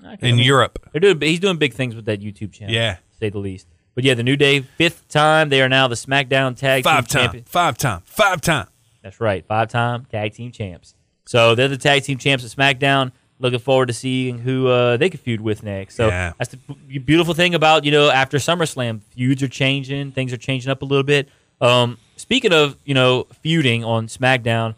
[0.05, 0.87] Okay, in I mean, Europe.
[0.91, 1.19] They're doing.
[1.21, 2.73] He's doing big things with that YouTube channel.
[2.75, 2.95] Yeah.
[2.95, 3.67] to say the least.
[3.95, 7.13] But yeah, the New Day, fifth time they are now the SmackDown Tag Five Team
[7.13, 7.43] time, Champion.
[7.45, 8.67] five time, five time.
[9.03, 10.95] That's right, five-time tag team champs.
[11.25, 13.11] So they're the tag team champs at SmackDown.
[13.39, 15.95] Looking forward to seeing who uh, they could feud with next.
[15.95, 16.33] So Yeah.
[16.37, 20.71] that's the beautiful thing about you know after SummerSlam, feuds are changing, things are changing
[20.71, 21.27] up a little bit.
[21.59, 24.75] Um, speaking of you know feuding on SmackDown,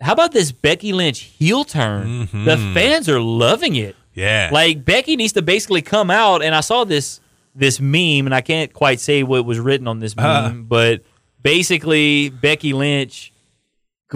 [0.00, 2.28] how about this Becky Lynch heel turn?
[2.32, 3.96] The fans are loving it.
[4.14, 7.20] Yeah, Like Becky needs to basically come out, and I saw this
[7.54, 10.54] this meme, and I can't quite say what was written on this meme, Uh-huh.
[10.68, 11.02] but
[11.42, 13.31] basically Becky Lynch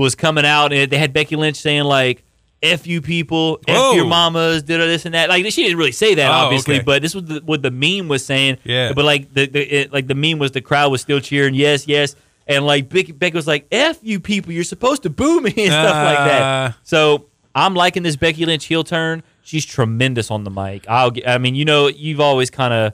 [0.03, 2.23] was coming out, and they had Becky Lynch saying like
[2.63, 3.93] "f you people, f Whoa.
[3.95, 5.29] your mamas," did this and that.
[5.29, 6.85] Like she didn't really say that, Oh, obviously, okay.
[6.85, 8.59] but this was the, what the meme was saying.
[8.65, 8.93] Yeah.
[8.93, 11.87] But like the, the it, like the meme was the crowd was still cheering, yes,
[11.87, 12.17] yes.
[12.49, 15.73] And like Becky, Becky was like, "F you people, you're supposed to boo me" and
[15.73, 16.25] stuff like Uh.
[16.29, 16.75] that.
[16.85, 19.23] So I'm liking this Becky Lynch heel turn.
[19.43, 20.89] She's tremendous on the mic.
[20.89, 22.93] I'll, g- I mean, you know, you've always kind of,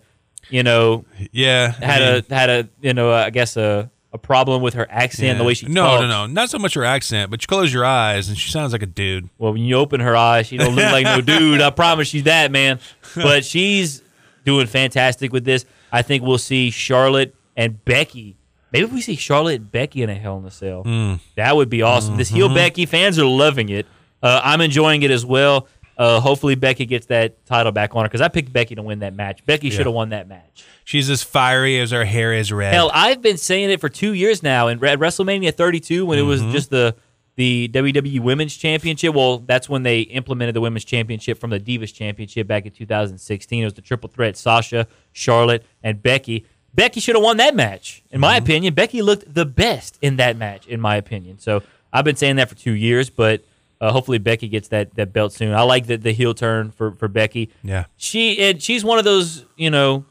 [0.50, 1.74] you know, yeah.
[1.80, 4.86] I had mean, a had a, you know, I guess a a problem with her
[4.90, 6.00] accent, the way she No, talks.
[6.02, 8.72] no, no, not so much her accent, but you close your eyes and she sounds
[8.72, 9.28] like a dude.
[9.38, 11.60] Well, when you open her eyes, she don't look like no dude.
[11.60, 12.78] I promise you that, man.
[13.14, 14.02] But she's
[14.44, 15.64] doing fantastic with this.
[15.90, 18.36] I think we'll see Charlotte and Becky.
[18.72, 20.84] Maybe we see Charlotte and Becky in a Hell in a Cell.
[20.84, 21.20] Mm.
[21.36, 22.16] That would be awesome.
[22.16, 22.36] This Mm-hmm.
[22.36, 23.86] heel Becky fans are loving it.
[24.22, 25.68] Uh, I'm enjoying it as well.
[25.98, 29.00] Uh, hopefully Becky gets that title back on her because I picked Becky to win
[29.00, 29.44] that match.
[29.46, 30.64] Becky should have won that match.
[30.84, 32.72] She's as fiery as her hair is red.
[32.74, 34.68] Hell, I've been saying it for two years now.
[34.68, 36.52] And at WrestleMania 32, when it was Mm-hmm.
[36.52, 36.96] just the
[37.36, 41.92] the WWE Women's Championship, well, that's when they implemented the Women's Championship from the Divas
[41.94, 43.62] Championship back in 2016.
[43.62, 46.46] It was the triple threat: Sasha, Charlotte, and Becky.
[46.74, 48.44] Becky should have won that match, in my Mm-hmm.
[48.44, 48.74] opinion.
[48.74, 51.38] Becky looked the best in that match, in my opinion.
[51.38, 53.42] So I've been saying that for two years, but
[53.82, 55.52] uh, hopefully Becky gets that that belt soon.
[55.52, 57.84] I like the the heel turn for for Becky yeah.
[57.96, 60.04] she and she's one of those you know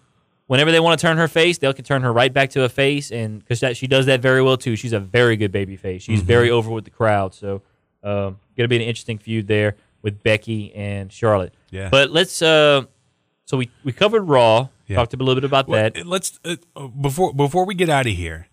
[0.48, 2.70] whenever they want to turn her face they can turn her right back to a
[2.70, 5.78] face and because that she does that very well too she's a very good baby
[5.78, 7.62] face she's very over with the crowd so
[8.04, 11.88] um, gonna be an interesting feud there with becky and charlotte Yeah.
[11.90, 12.82] but let's uh
[13.46, 14.98] so we we covered raw Yeah.
[14.98, 16.58] talked a little bit about Well, that let's uh,
[16.88, 18.48] before before we get out of here,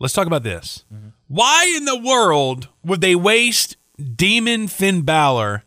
[0.00, 0.84] let's talk about this.
[0.92, 1.08] Mm-hmm.
[1.28, 5.64] Why in the world would they waste Demon Finn Balor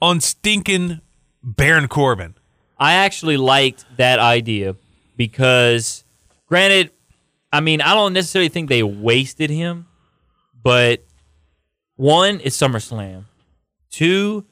[0.00, 1.00] on stinking
[1.42, 2.34] Baron Corbin?
[2.78, 4.76] I actually liked that idea
[5.16, 6.04] because,
[6.46, 6.90] granted,
[7.52, 9.86] I mean, I don't necessarily think they wasted him,
[10.62, 11.04] but
[11.96, 13.24] one, it's SummerSlam.
[13.90, 14.44] Two,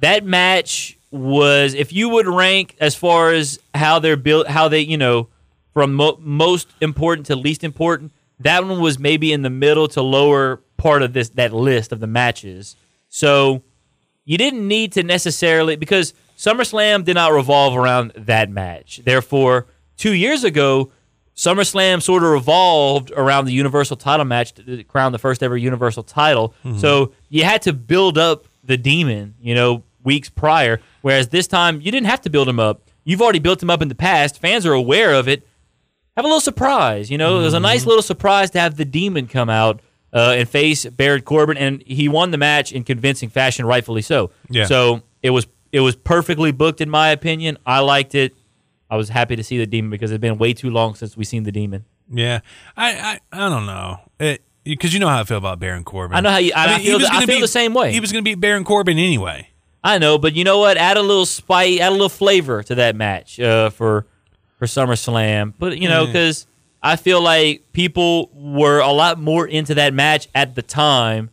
[0.00, 4.80] that match was, if you would rank as far as how they're built, how they,
[4.80, 5.28] you know,
[5.74, 10.02] from mo- most important to least important, that one was maybe in the middle to
[10.02, 12.74] lower part of this that list of the matches.
[13.08, 13.62] So
[14.24, 19.00] you didn't need to necessarily because SummerSlam did not revolve around that match.
[19.04, 19.66] Therefore,
[19.96, 20.90] two years ago,
[21.36, 26.02] SummerSlam sort of revolved around the Universal title match to crown the first ever Universal
[26.02, 26.52] title.
[26.64, 26.78] Mm-hmm.
[26.78, 30.80] So you had to build up the demon, you know, weeks prior.
[31.02, 32.90] Whereas this time, you didn't have to build him up.
[33.04, 34.40] You've already built him up in the past.
[34.40, 35.46] Fans are aware of it.
[36.16, 37.08] Have a little surprise.
[37.08, 37.62] You know, it was a mm-hmm.
[37.62, 39.80] nice little surprise to have the demon come out
[40.12, 44.30] uh, and face Baron Corbin, and he won the match in convincing fashion, rightfully so.
[44.50, 44.64] Yeah.
[44.66, 47.58] So it was it was perfectly booked in my opinion.
[47.66, 48.34] I liked it.
[48.90, 51.26] I was happy to see the demon because it's been way too long since we've
[51.26, 51.84] seen the demon.
[52.12, 52.40] Yeah,
[52.76, 56.16] I I, I don't know it because you know how I feel about Baron Corbin.
[56.16, 57.72] I know how you- I- I he feel was the- I feel beat- the same
[57.72, 57.92] way.
[57.92, 59.48] He was going to beat Baron Corbin anyway.
[59.82, 60.76] I know, but you know what?
[60.76, 64.06] Add a little spice, add a little flavor to that match uh, for
[64.58, 65.54] for SummerSlam.
[65.58, 66.46] But you know, because
[66.82, 71.30] I feel like people were a lot more into that match at the time,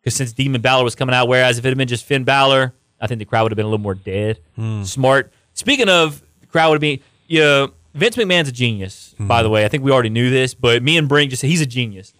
[0.00, 1.26] because since Demon Balor was coming out.
[1.28, 3.66] Whereas if it had been just Finn Balor, I think the crowd would have been
[3.66, 4.38] a little more dead.
[4.56, 4.84] Hmm.
[4.84, 5.32] Smart.
[5.54, 7.02] Speaking of, the crowd would have be.
[7.26, 9.14] Yeah, Vince McMahon's a genius.
[9.18, 9.26] Hmm.
[9.26, 11.50] By the way, I think we already knew this, but me and Brink just said
[11.50, 12.12] he's a genius.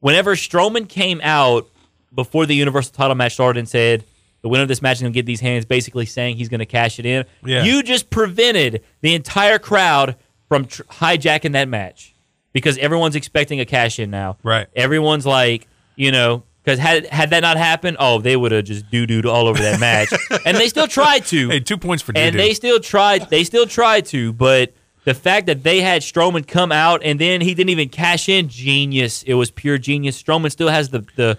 [0.00, 1.68] Whenever Strowman came out
[2.14, 4.04] before the Universal title match started and said
[4.42, 6.58] the winner of this match is going to get these hands, basically saying he's going
[6.60, 7.62] to cash it in, Yeah.
[7.62, 10.16] you just prevented the entire crowd
[10.48, 12.11] from tr- hijacking that match
[12.52, 14.36] because everyone's expecting a cash in now.
[14.42, 14.66] Right.
[14.74, 18.90] Everyone's like, you know, because had had that not happened, oh, they would have just
[18.90, 20.12] doo dooed all over that match,
[20.46, 23.28] and they still tried to Hey, two points for and they still tried.
[23.30, 24.72] They still tried to, but
[25.04, 28.48] the fact that they had Strowman come out and then he didn't even cash in,
[28.48, 29.24] genius.
[29.24, 30.22] It was pure genius.
[30.22, 31.38] Strowman still has the the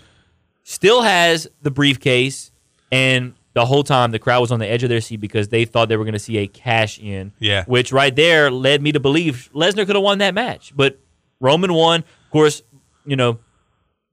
[0.63, 2.51] still has the briefcase,
[2.91, 5.63] and the whole time the crowd was on the edge of their seat because they
[5.63, 7.31] thought they were going to see a cash in.
[7.39, 7.63] Yeah.
[7.65, 10.99] which right there led me to believe Lesnar could have won that match, but
[11.43, 11.99] Roman won.
[11.99, 12.63] Of course,
[13.05, 13.37] you know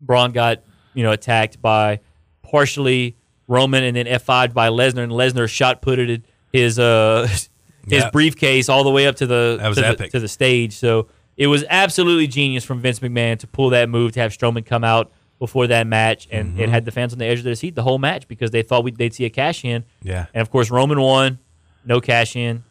[0.03, 0.63] Braun got
[0.93, 2.01] you know attacked by
[2.43, 3.17] partially
[3.47, 7.49] Roman and then F5'd by Lesnar, and Lesnar shot putted his uh his
[7.87, 8.11] Yeah.
[8.11, 10.75] briefcase all the way up to the That was to, the, to the stage.
[10.75, 14.67] So it was absolutely genius from Vince McMahon to pull that move to have Strowman
[14.67, 16.61] come out before that match, and Mm-hmm.
[16.61, 18.63] it had the fans on the edge of their seat the whole match because they
[18.63, 19.85] thought we they'd see a cash in.
[20.03, 20.27] Yeah.
[20.35, 21.39] and of course Roman won,
[21.85, 22.63] no cash in.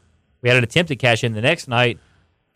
[0.42, 1.98] We had an attempted cash in the next night,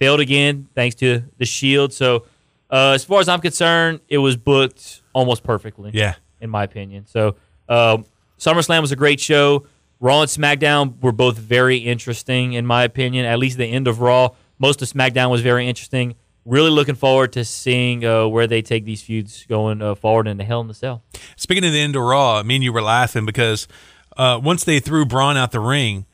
[0.03, 1.93] failed again thanks to the Shield.
[1.93, 2.25] So
[2.69, 6.15] uh, as far as I'm concerned, it was booked almost perfectly yeah.
[6.41, 7.05] in my opinion.
[7.07, 7.35] So,
[7.69, 8.05] um,
[8.37, 9.65] SummerSlam was a great show.
[10.01, 13.25] Raw and SmackDown were both very interesting, in my opinion.
[13.25, 16.15] At least the end of Raw, most of SmackDown was very interesting.
[16.43, 20.43] Really looking forward to seeing uh, where they take these feuds going uh, forward into
[20.43, 21.03] Hell in the Cell.
[21.37, 23.69] Speaking of the end of Raw, I mean, you were laughing because
[24.17, 26.05] uh, once they threw Braun out the ring,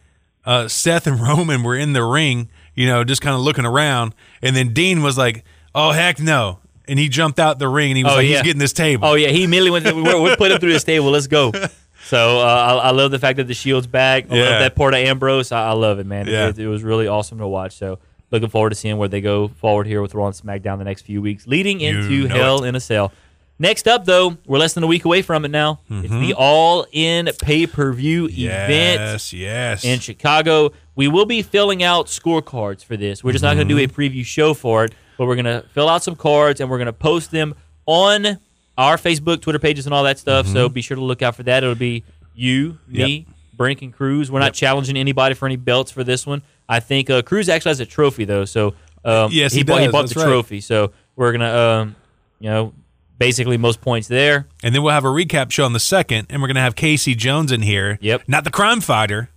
[0.45, 4.13] uh, Seth and Roman were in the ring, you know, just kind of looking around,
[4.41, 5.43] and then Dean was like,
[5.75, 8.37] "Oh heck no!" and he jumped out the ring and he was Oh, like, yeah.
[8.37, 9.85] "He's getting this table." Oh yeah, he immediately went.
[9.95, 11.11] we're, we're put him through this table.
[11.11, 11.51] Let's go.
[12.01, 12.41] So uh,
[12.81, 14.31] I, I love the fact that the Shield's back.
[14.31, 14.43] I Yeah.
[14.43, 15.51] love that part of Ambrose.
[15.51, 16.27] I, I love it, man.
[16.27, 16.47] It- Yeah.
[16.47, 17.75] It, it was really awesome to watch.
[17.75, 17.99] So
[18.31, 21.01] looking forward to seeing where they go forward here with Raw and SmackDown the next
[21.03, 22.69] few weeks, leading You into know Hell it.
[22.69, 23.11] in a Cell.
[23.59, 25.81] Next up, though, we're less than a week away from it now.
[25.89, 29.11] It's the All In Pay Per View event Mm-hmm.
[29.11, 29.83] yes, yes.
[29.85, 30.71] in Chicago.
[30.99, 33.23] We will be filling out scorecards for this.
[33.23, 35.63] We're just not going to do a preview show for it, but we're going to
[35.69, 38.37] fill out some cards and we're going to post them on
[38.77, 40.45] our Facebook, Twitter pages, and all that stuff.
[40.45, 41.63] So be sure to look out for that.
[41.63, 42.03] It'll be
[42.35, 44.29] you, me, Brink, and Cruz.
[44.29, 46.41] We're not challenging anybody for any belts for this one.
[46.67, 48.73] I think uh, Cruz actually has a trophy though, so
[49.05, 50.25] um, Yes, he bought, he bought the right.
[50.25, 50.59] trophy.
[50.59, 51.95] So we're gonna, um,
[52.41, 52.73] you know,
[53.17, 54.47] basically most points there.
[54.63, 57.15] and then we'll have a recap show on the second, and we're gonna have Casey
[57.15, 57.97] Jones in here.
[58.01, 58.23] Yep.
[58.27, 59.29] Not the crime fighter,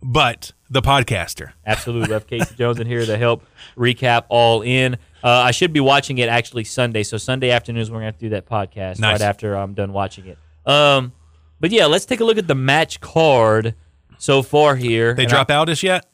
[0.00, 1.52] but the podcaster.
[1.66, 2.12] Absolutely.
[2.12, 3.44] Have Casey Jones in here to help
[3.76, 4.94] recap all in.
[5.22, 7.02] Uh, I should be watching it actually Sunday.
[7.02, 9.20] So Sunday afternoons we're gonna have to do that podcast Nice.
[9.20, 10.38] right after I'm done watching it.
[10.66, 11.12] Um,
[11.60, 13.74] but yeah, let's take a look at the match card
[14.18, 15.14] so far here.
[15.14, 16.06] They And drop I, Aldis yet?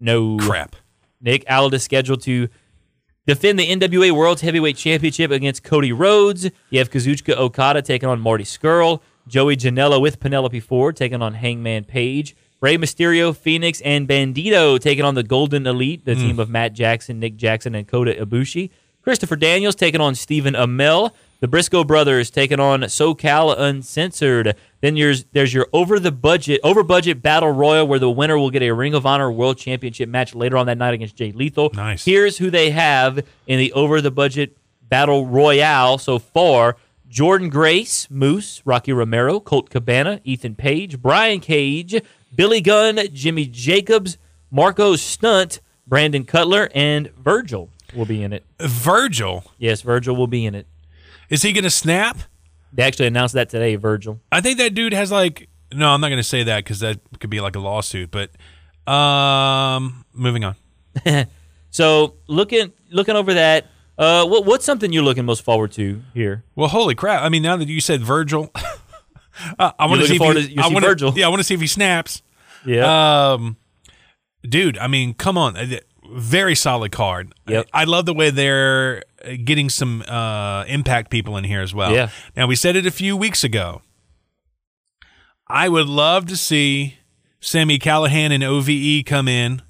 [0.00, 0.76] no Crap.
[1.20, 2.48] Nick Aldis scheduled to
[3.26, 6.50] defend the NWA World Heavyweight Championship against Cody Rhodes.
[6.70, 9.00] You have Kazuchika Okada taking on Marty Scurll.
[9.26, 12.34] Joey Janela with Penelope Ford taking on Hangman Page.
[12.60, 16.20] Rey Mysterio, Fénix, and Bandito taking on the Golden Elite, the hmm.
[16.20, 18.70] team of Matt Jackson, Nick Jackson, and Kota Ibushi.
[19.02, 21.12] Christopher Daniels taking on Stephen Amell.
[21.40, 24.56] The Briscoe brothers taking on SoCal Uncensored.
[24.80, 28.50] Then there's there's your over the budget over budget battle royal where the winner will
[28.50, 31.70] get a Ring of Honor World Championship match later on that night against Jay Lethal.
[31.74, 32.04] Nice.
[32.04, 36.76] Here's who they have in the over the budget battle royale so far.
[37.08, 42.02] Jordynne Grace, Moose, Rocky Romero, Colt Cabana, Ethan Page, Brian Cage,
[42.34, 44.18] Billy Gunn, Jimmy Jacobs,
[44.50, 48.44] Marco Stunt, Brandon Cutler, and Virgil will be in it.
[48.60, 49.44] Virgil.
[49.58, 50.66] Yes, Virgil will be in it.
[51.28, 52.18] Is he gonna snap?
[52.72, 54.20] They actually announced that today, Virgil.
[54.30, 56.98] I think that dude has like no, I'm not going to say that because that
[57.20, 58.10] could be like a lawsuit.
[58.10, 58.30] But
[58.90, 60.56] um, moving on.
[61.70, 63.66] So looking looking over that,
[63.98, 66.42] uh, what, what's something you're looking most forward to here?
[66.56, 67.22] Well, holy crap!
[67.22, 68.50] I mean, now that you said Virgil,
[69.58, 71.12] uh, I want to see if he, to- I wanna- Virgil.
[71.16, 72.22] Yeah, I want to see if he snaps.
[72.66, 73.56] Yeah, Um,
[74.42, 75.66] dude, I mean, come on, Uh,
[76.10, 77.34] very solid card.
[77.46, 77.68] Yep.
[77.72, 79.02] I, I love the way they're
[79.44, 81.92] getting some uh, impact people in here as well.
[81.92, 82.08] Yeah.
[82.36, 83.82] Now we said it a few weeks ago.
[85.46, 86.98] I would love to see
[87.40, 89.62] Sami Callihan and OVE come in,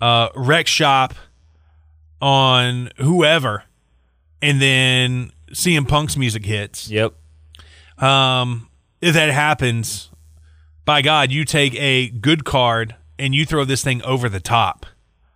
[0.00, 1.14] uh, wreck shop
[2.20, 3.64] on whoever,
[4.40, 6.88] and then CM Punk's music hits.
[6.90, 7.14] yep.
[7.98, 8.68] Um,
[9.02, 10.10] if that happens,
[10.86, 14.86] by God, you take a good card and you throw this thing over the top.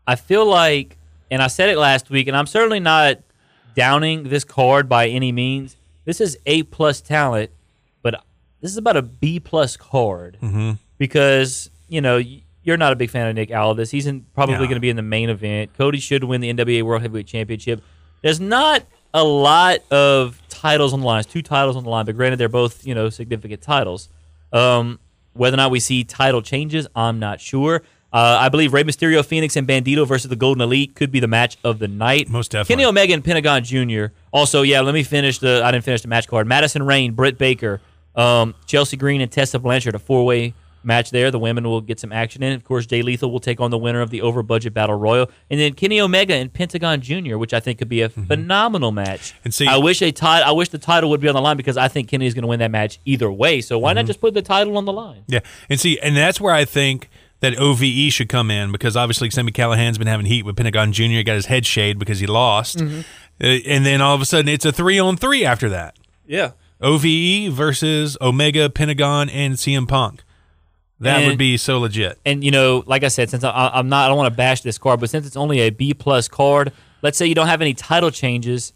[0.06, 0.96] I feel like,
[1.30, 3.18] and I said it last week, and I'm certainly not
[3.74, 5.76] downing this card by any means.
[6.04, 7.50] This is A plus talent,
[8.02, 8.14] but
[8.60, 10.72] this is about a B plus card Mm-hmm.
[10.98, 12.20] because you know
[12.62, 13.90] you're not a big fan of Nick Aldis.
[13.90, 15.72] He's in, probably going to be in the main event.
[15.76, 17.82] Cody should win the NWA World Heavyweight Championship.
[18.22, 18.82] There's not
[19.16, 21.20] a lot of titles on the line.
[21.20, 24.08] It's two titles on the line, but granted, they're both you know significant titles.
[24.52, 25.00] Um,
[25.32, 27.82] whether or not we see title changes, I'm not sure.
[28.12, 31.26] Uh, I believe Rey Mysterio, Phoenix, and Bandito versus the Golden Elite could be the
[31.26, 32.28] match of the night.
[32.28, 32.74] Most definitely.
[32.74, 34.06] Kenny Omega and Pentagon Jr.
[34.32, 35.62] Also, yeah, let me finish the.
[35.64, 36.46] I didn't finish the match card.
[36.46, 37.80] Madison Rayne, Britt Baker,
[38.14, 39.94] um, Chelsea Green, and Tessa Blanchard.
[39.94, 40.54] A four way
[40.86, 41.30] match there.
[41.30, 42.52] The women will get some action in.
[42.52, 45.30] Of course, Jay Lethal will take on the winner of the over budget battle royal,
[45.50, 49.32] and then Kenny Omega and Pentagon Jr., which I think could be a phenomenal match.
[49.32, 49.40] Mm-hmm.
[49.44, 50.48] And see- I wish a title.
[50.48, 52.42] I wish the title would be on the line because I think Kenny is going
[52.42, 53.60] to win that match either way.
[53.60, 53.96] So why Mm-hmm.
[53.96, 55.24] not just put the title on the line?
[55.26, 55.40] Yeah.
[55.68, 57.08] And see, and that's where I think
[57.40, 61.02] that OVE should come in because obviously Sami Callihan's been having heat with Pentagon Jr.
[61.04, 62.80] He got his head shaved because he lost.
[62.80, 63.02] Uh,
[63.40, 65.96] and then all of a sudden it's a three on three after that.
[66.26, 66.52] Yeah.
[66.80, 70.22] OVE versus Omega, Pentagon, and CM Punk.
[71.00, 72.18] That And- would be so legit.
[72.24, 74.62] and you know, like I said, since I, I'm not, I don't want to bash
[74.62, 76.72] this card, but since it's only a B plus card,
[77.02, 78.72] let's say you don't have any title changes,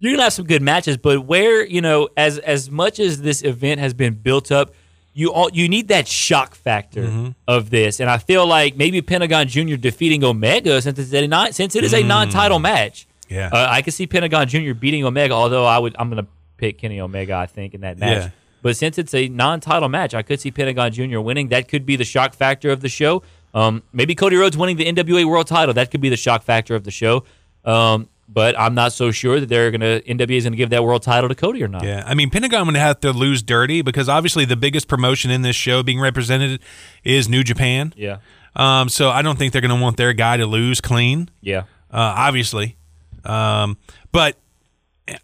[0.00, 0.96] you're gonna have some good matches.
[0.96, 4.74] But where you know, as as much as this event has been built up,
[5.14, 9.46] you all you need that shock factor of this, and I feel like maybe Pentagon
[9.48, 9.76] Jr.
[9.76, 13.06] defeating Omega since it's a non, since it is a non-title match.
[13.28, 13.50] Yeah.
[13.52, 14.72] Uh, I could see Pentagon Jr.
[14.74, 16.26] beating Omega, although I would I'm gonna
[16.56, 18.24] pick Kenny Omega, I think, in that match.
[18.24, 18.30] Yeah.
[18.68, 21.20] But since it's a non-title match, I could see Pentagon Jr.
[21.20, 21.48] winning.
[21.48, 23.22] That could be the shock factor of the show.
[23.54, 25.72] Um, maybe Cody Rhodes winning the NWA World Title.
[25.72, 27.24] That could be the shock factor of the show.
[27.64, 31.02] Um, but I'm not so sure that they're gonna NWA is gonna give that world
[31.02, 31.82] title to Cody or not.
[31.82, 35.40] Yeah, I mean Pentagon would have to lose dirty because obviously the biggest promotion in
[35.40, 36.60] this show being represented
[37.04, 37.94] is New Japan.
[37.96, 38.18] Yeah.
[38.54, 41.30] Um, so I don't think they're going to want their guy to lose clean.
[41.40, 41.60] Yeah.
[41.90, 42.76] uh, obviously.
[43.24, 43.78] Um,
[44.12, 44.36] but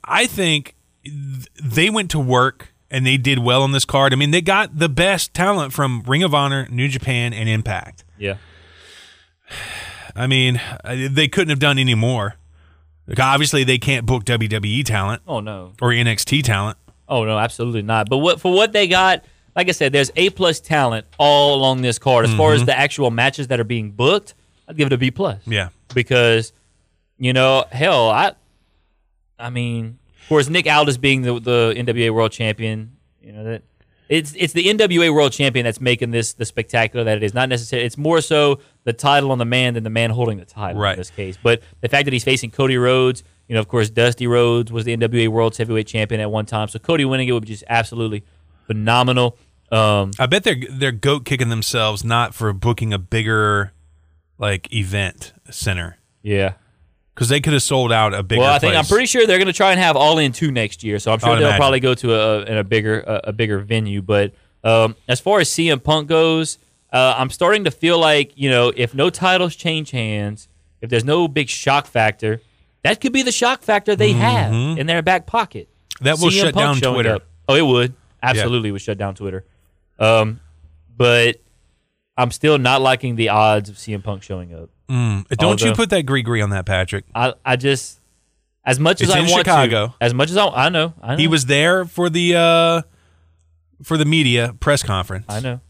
[0.02, 0.74] I think
[1.04, 4.12] th- they went to work and they did well on this card.
[4.12, 8.04] I mean, they got the best talent from Ring of Honor, New Japan, and Impact.
[8.18, 8.36] Yeah.
[10.16, 12.36] I mean, uh, they couldn't have done any more.
[13.06, 15.72] Like, obviously, they can't book WWE talent Oh no.
[15.82, 16.78] or NXT talent.
[17.08, 18.08] Oh no, absolutely not.
[18.08, 19.24] But what for what they got,
[19.56, 22.24] like I said, there's A plus talent all along this card.
[22.24, 24.34] As far as the actual matches that are being booked,
[24.68, 25.40] I'd give it a B plus.
[25.46, 25.68] Yeah.
[25.94, 26.52] because
[27.18, 28.32] you know, hell, I,
[29.38, 33.62] I mean, of course, Nick Aldis being the the NWA World Champion, you know that
[34.08, 37.34] it's it's the NWA World Champion that's making this the spectacular that it is.
[37.34, 37.86] Not necessarily.
[37.86, 40.92] It's more so the title on the man than the man holding the title Right.
[40.92, 41.38] in this case.
[41.42, 44.84] But the fact that he's facing Cody Rhodes, you know, of course, Dusty Rhodes was
[44.86, 47.64] the NWA World Heavyweight Champion at one time, so Cody winning it would be just
[47.68, 48.24] absolutely
[48.66, 49.36] phenomenal.
[49.70, 53.72] Um, I bet they're they're goat kicking themselves not for booking a bigger
[54.38, 56.54] like event center yeah.
[57.14, 58.40] Because they could have sold out a bigger.
[58.40, 58.84] Well, I think place.
[58.84, 61.12] I'm pretty sure they're going to try and have All In two next year, so
[61.12, 61.58] I'm sure they'll imagine.
[61.58, 64.02] probably go to a, a bigger a, a bigger venue.
[64.02, 66.58] But um, as far as CM Punk goes,
[66.92, 70.48] uh, I'm starting to feel like you know if no titles change hands,
[70.80, 72.40] if there's no big shock factor,
[72.82, 75.68] that could be the shock factor they have in their back pocket.
[75.68, 76.04] Mm-hmm.
[76.04, 77.14] That will CM shut Punk down Twitter.
[77.14, 77.26] up.
[77.48, 79.44] Oh, it would absolutely would shut down Twitter.
[79.98, 80.40] Um,
[80.96, 81.36] but
[82.16, 84.70] I'm still not liking the odds of CM Punk showing up.
[84.88, 85.26] Mm.
[85.38, 87.04] Don't you put that gree gree on that, Patrick?
[87.14, 88.00] I I just
[88.64, 89.88] as much as It's I in want Chicago.
[89.88, 92.82] to, as much as I, I know, I know, He was there for the uh
[93.82, 95.26] for the media press conference.
[95.28, 95.60] I know,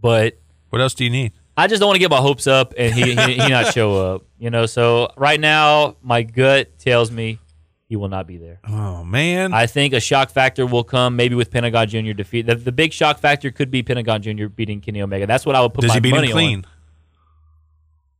[0.00, 0.38] but
[0.70, 1.32] What else do you need?
[1.56, 3.96] I just don't want to get my hopes up and he, he he not show
[4.14, 4.22] up.
[4.38, 7.40] You know, so right now my gut tells me
[7.88, 8.60] he will not be there.
[8.68, 9.52] Oh man.
[9.52, 12.12] I think a shock factor will come maybe with Pentagon Jr.
[12.12, 12.46] defeat.
[12.46, 14.46] The, the big shock factor could be Pentagon Jr.
[14.46, 15.26] beating Kenny Omega.
[15.26, 16.02] That's what I would put my money on.
[16.02, 16.58] Does my he beat money him clean?
[16.58, 16.66] on.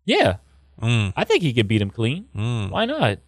[0.08, 0.36] Yeah,
[0.80, 1.12] Mm.
[1.16, 2.26] I think he could beat him clean.
[2.36, 2.70] Mm.
[2.70, 3.18] Why not?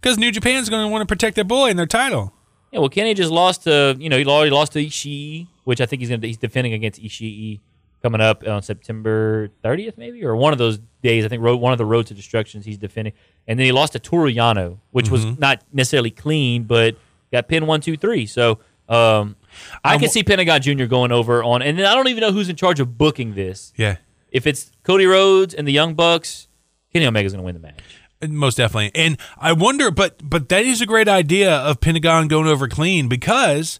[0.00, 2.32] Because New Japan's going to want to protect their boy and their title.
[2.70, 5.46] Yeah, well, Kenny just lost to you know he already lost to Ishii.
[5.64, 7.60] which I think he's gonna he's defending against Ishii
[8.02, 11.24] coming up on September 30th, maybe or one of those days.
[11.24, 13.14] I think road, one of the road to destructions he's defending,
[13.48, 16.96] and then he lost to Toru Yano, which was not necessarily clean, but
[17.32, 18.26] got pinned one, two, three.
[18.26, 18.58] So.
[18.86, 19.36] Um,
[19.82, 20.84] I I'm- can see Pentagon Jr.
[20.84, 23.72] going over on, and then I don't even know who's in charge of booking this.
[23.76, 23.96] Yeah.
[24.34, 26.48] If it's Cody Rhodes and the Young Bucks,
[26.92, 27.80] Kenny Omega's going to win the match.
[28.28, 28.90] Most definitely.
[28.94, 33.08] And I wonder, but but that is a great idea of Pentagon going over clean
[33.08, 33.78] because,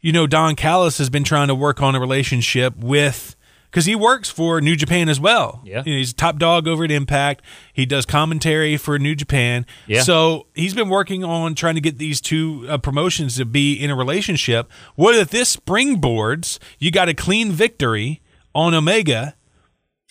[0.00, 3.34] you know, Don Callis has been trying to work on a relationship with
[3.70, 5.62] because he works for New Japan as well.
[5.64, 5.82] Yeah.
[5.84, 7.44] You know, he's a top dog over at Impact.
[7.72, 9.66] He does commentary for New Japan.
[9.86, 10.02] Yeah.
[10.02, 13.90] So he's been working on trying to get these two uh, promotions to be in
[13.90, 14.70] a relationship.
[14.94, 16.58] What if this springboards?
[16.78, 18.20] You got a clean victory
[18.54, 19.34] on Omega.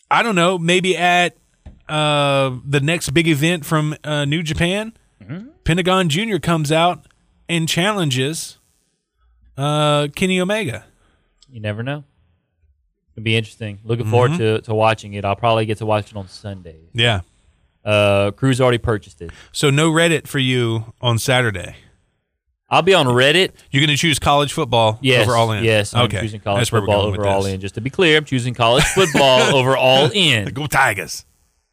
[0.09, 1.35] I don't know, maybe at
[1.89, 4.93] uh, the next big event from uh, New Japan,
[5.63, 6.37] Pentagon Jr.
[6.37, 7.05] comes out
[7.49, 8.57] and challenges
[9.57, 10.85] uh, Kenny Omega.
[11.49, 12.03] You never know.
[13.15, 13.79] It'll be interesting.
[13.83, 14.37] Looking forward Mm-hmm.
[14.39, 15.25] to, to watching it.
[15.25, 16.77] I'll probably get to watch it on Sunday.
[16.93, 17.21] Yeah.
[17.83, 19.31] Uh, Cruz already purchased it.
[19.51, 21.75] So no Reddit for you on Saturday.
[22.69, 23.51] I'll be on Reddit.
[23.71, 25.63] You're going to choose college football Yes, over all in.
[25.63, 26.19] yes, I'm okay.
[26.21, 27.61] choosing college That's football over all in.
[27.61, 30.49] Just to be clear, I'm choosing college football over all in.
[30.53, 31.25] Go Tigers.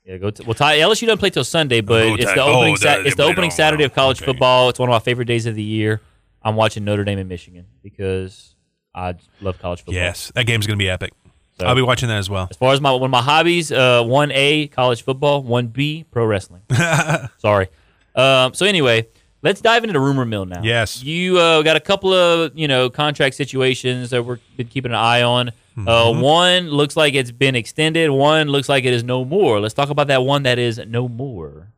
[0.05, 0.31] Yeah, go.
[0.31, 2.75] To, well, Ty, LSU doesn't play till Sunday, but it's the opening.
[2.75, 4.27] oh, Sa- it's the opening Saturday of college okay.
[4.27, 4.69] football.
[4.69, 6.01] It's one of my favorite days of the year.
[6.43, 8.55] I'm watching Notre Dame and Michigan because
[8.95, 9.95] I love college football.
[9.95, 11.13] Yes, that game's going to be epic.
[11.59, 12.49] So- I'll be watching that as well.
[12.51, 16.05] As far as my one of my hobbies, uh, one A college football, one B
[16.11, 16.63] pro wrestling.
[17.39, 17.69] Sorry.
[18.15, 19.09] Um, so anyway,
[19.45, 20.63] let's dive into the rumor mill now.
[20.63, 21.05] Yes.
[21.05, 24.97] you uh, got a couple of you know contract situations that we're been keeping an
[24.97, 25.53] eye on.
[25.77, 25.89] Mm-hmm.
[25.89, 28.11] Uh, one looks like it's been extended.
[28.11, 29.61] One looks like it is no more.
[29.61, 31.69] Let's talk about that one that is no more.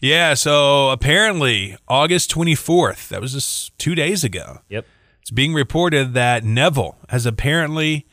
[0.00, 4.60] Yeah, so apparently August 24th, that was just two days ago.
[4.68, 4.84] Yep.
[5.22, 8.06] It's being reported that Neville has apparently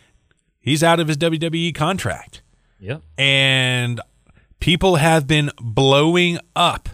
[0.62, 2.42] he's out of his WWE contract.
[2.80, 3.02] Yep.
[3.18, 4.02] and
[4.60, 6.90] people have been blowing up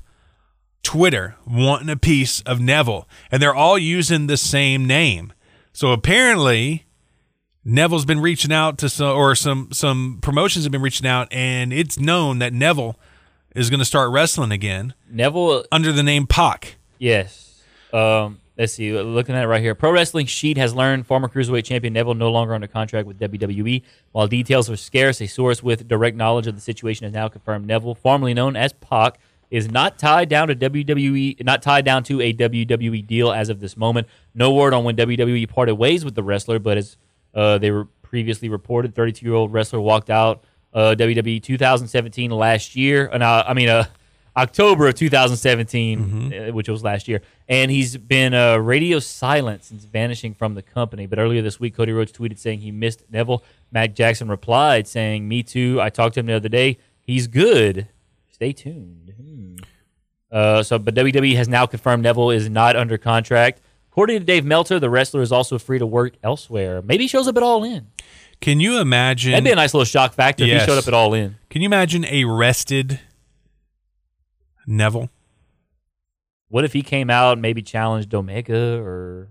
[0.83, 5.33] Twitter wanting a piece of Neville, and they're all using the same name.
[5.73, 6.85] So apparently,
[7.63, 11.71] Neville's been reaching out to some, or some some promotions have been reaching out, and
[11.71, 12.97] it's known that Neville
[13.55, 16.77] is going to start wrestling again Neville under the name Pac.
[16.97, 17.61] Yes.
[17.91, 18.91] Um, let's see.
[18.93, 22.31] Looking at it right here, Pro Wrestling Sheet has learned former cruiserweight champion Neville no
[22.31, 23.83] longer under contract with WWE.
[24.11, 27.65] While details are scarce, a source with direct knowledge of the situation has now confirmed
[27.67, 29.19] Neville, formerly known as Pac,
[29.49, 33.59] is not tied down to WWE, not tied down to a WWE deal as of
[33.59, 34.07] this moment.
[34.33, 36.97] No word on when WWE parted ways with the wrestler, but as
[37.33, 40.43] uh, they were previously reported, 32-year-old wrestler walked out
[40.73, 43.07] uh, WWE 2017 last year.
[43.11, 43.85] And uh, I mean, uh,
[44.37, 49.83] October of 2017, uh, which was last year, and he's been uh, radio silent since
[49.85, 51.07] vanishing from the company.
[51.07, 53.43] But earlier this week, Cody Rhodes tweeted saying he missed Neville.
[53.71, 55.79] Matt Jackson replied saying, "Me too.
[55.81, 56.77] I talked to him the other day.
[57.01, 57.87] He's good.
[58.31, 59.13] Stay tuned."
[60.31, 63.61] Uh, so, but WWE has now confirmed Neville is not under contract.
[63.91, 66.81] According to Dave Meltzer, the wrestler is also free to work elsewhere.
[66.81, 67.87] Maybe he shows up at All In.
[68.39, 69.31] Can you imagine?
[69.31, 71.35] That'd be a nice little shock factor if he showed up at All In.
[71.49, 72.99] can you imagine a rested
[74.67, 75.09] Neville?
[76.47, 79.29] What if he came out and maybe challenged Omega or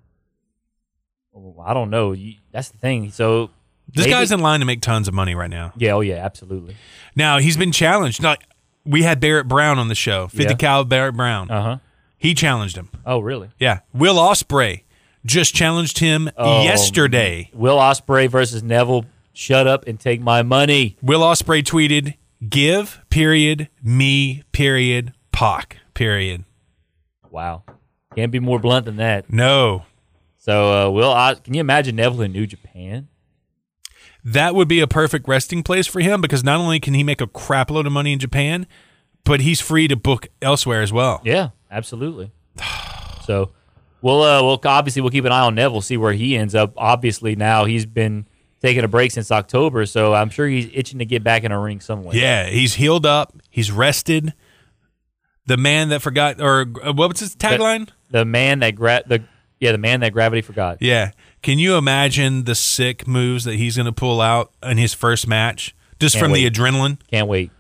[1.64, 2.16] I don't know.
[2.50, 3.10] That's the thing.
[3.12, 3.50] So
[3.88, 5.72] This maybe- guy's in line to make tons of money right now.
[5.76, 6.76] yeah, oh yeah, absolutely.
[7.14, 8.22] Now he's been challenged.
[8.22, 8.42] Like
[8.88, 10.56] we had Barrett Brown on the show, fifty Yeah.
[10.56, 11.50] cal Barrett Brown.
[11.50, 11.78] Uh huh.
[12.16, 12.88] He challenged him.
[13.06, 13.50] Oh really?
[13.58, 14.82] Yeah, Will Ospreay
[15.24, 17.50] just challenged him Oh, yesterday.
[17.52, 19.04] Will Ospreay versus Neville.
[19.32, 20.96] Shut up and take my money.
[21.00, 22.14] Will Ospreay tweeted,
[22.48, 26.44] "Give period me period Pac period."
[27.30, 27.62] Wow,
[28.16, 29.30] can't be more blunt than that.
[29.32, 29.84] No,
[30.38, 33.08] So uh, Will, Os- can you imagine Neville in New Japan?
[34.24, 37.20] That would be a perfect resting place for him because not only can he make
[37.20, 38.66] a crap load of money in Japan,
[39.24, 41.20] but he's free to book elsewhere as well.
[41.24, 42.32] Yeah, absolutely.
[43.24, 43.50] So
[44.00, 46.72] we'll uh, we'll obviously we'll keep an eye on Neville, see where he ends up.
[46.78, 48.26] Obviously now he's been
[48.62, 51.60] taking a break since October, so I'm sure he's itching to get back in a
[51.60, 52.16] ring somewhere.
[52.16, 53.34] Yeah, he's healed up.
[53.50, 54.32] He's rested.
[55.44, 57.90] The man that forgot, or uh, what was his tagline?
[58.10, 59.24] The man that gra- the
[59.60, 60.78] yeah, the man that gravity forgot.
[60.80, 61.10] Yeah.
[61.42, 65.26] Can you imagine the sick moves that he's going to pull out in his first
[65.28, 66.98] match just Can't from the adrenaline?
[67.10, 67.50] Can't wait.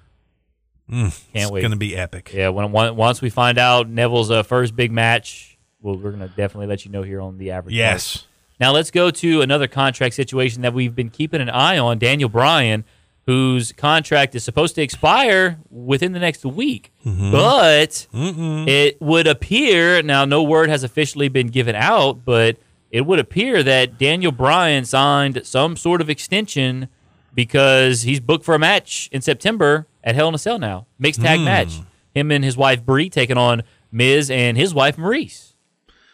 [0.90, 1.60] Can't It's wait.
[1.60, 2.32] going to be epic.
[2.34, 6.66] yeah, when, once we find out Neville's uh, first big match, well, we're gonna definitely
[6.66, 7.74] let you know here on the average.
[7.74, 8.26] Yes.
[8.58, 11.98] Now let's go to another contract situation that we've been keeping an eye on.
[11.98, 12.84] Daniel Bryan,
[13.26, 20.24] whose contract is supposed to expire within the next week, but it would appear now
[20.24, 22.56] no word has officially been given out, but
[22.90, 26.88] it would appear that Daniel Bryan signed some sort of extension
[27.34, 30.86] because he's booked for a match in September at Hell in a Cell now.
[30.98, 31.44] Mixed tag hmm.
[31.44, 31.80] match.
[32.14, 33.62] Him and his wife Brie taking on
[33.92, 35.52] Miz and his wife Maryse.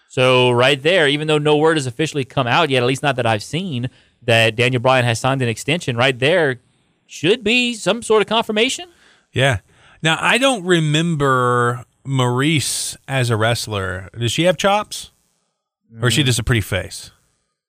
[0.09, 3.16] So right there, even though no word has officially come out yet, at least not
[3.16, 3.91] that I've seen,
[4.22, 6.61] that Daniel Bryan has signed an extension, right there
[7.07, 8.89] should be some sort of confirmation.
[9.33, 9.59] Yeah.
[10.03, 14.11] Now I don't remember Maryse as a wrestler.
[14.16, 15.11] Does she have chops,
[16.01, 17.11] or is she just a pretty face?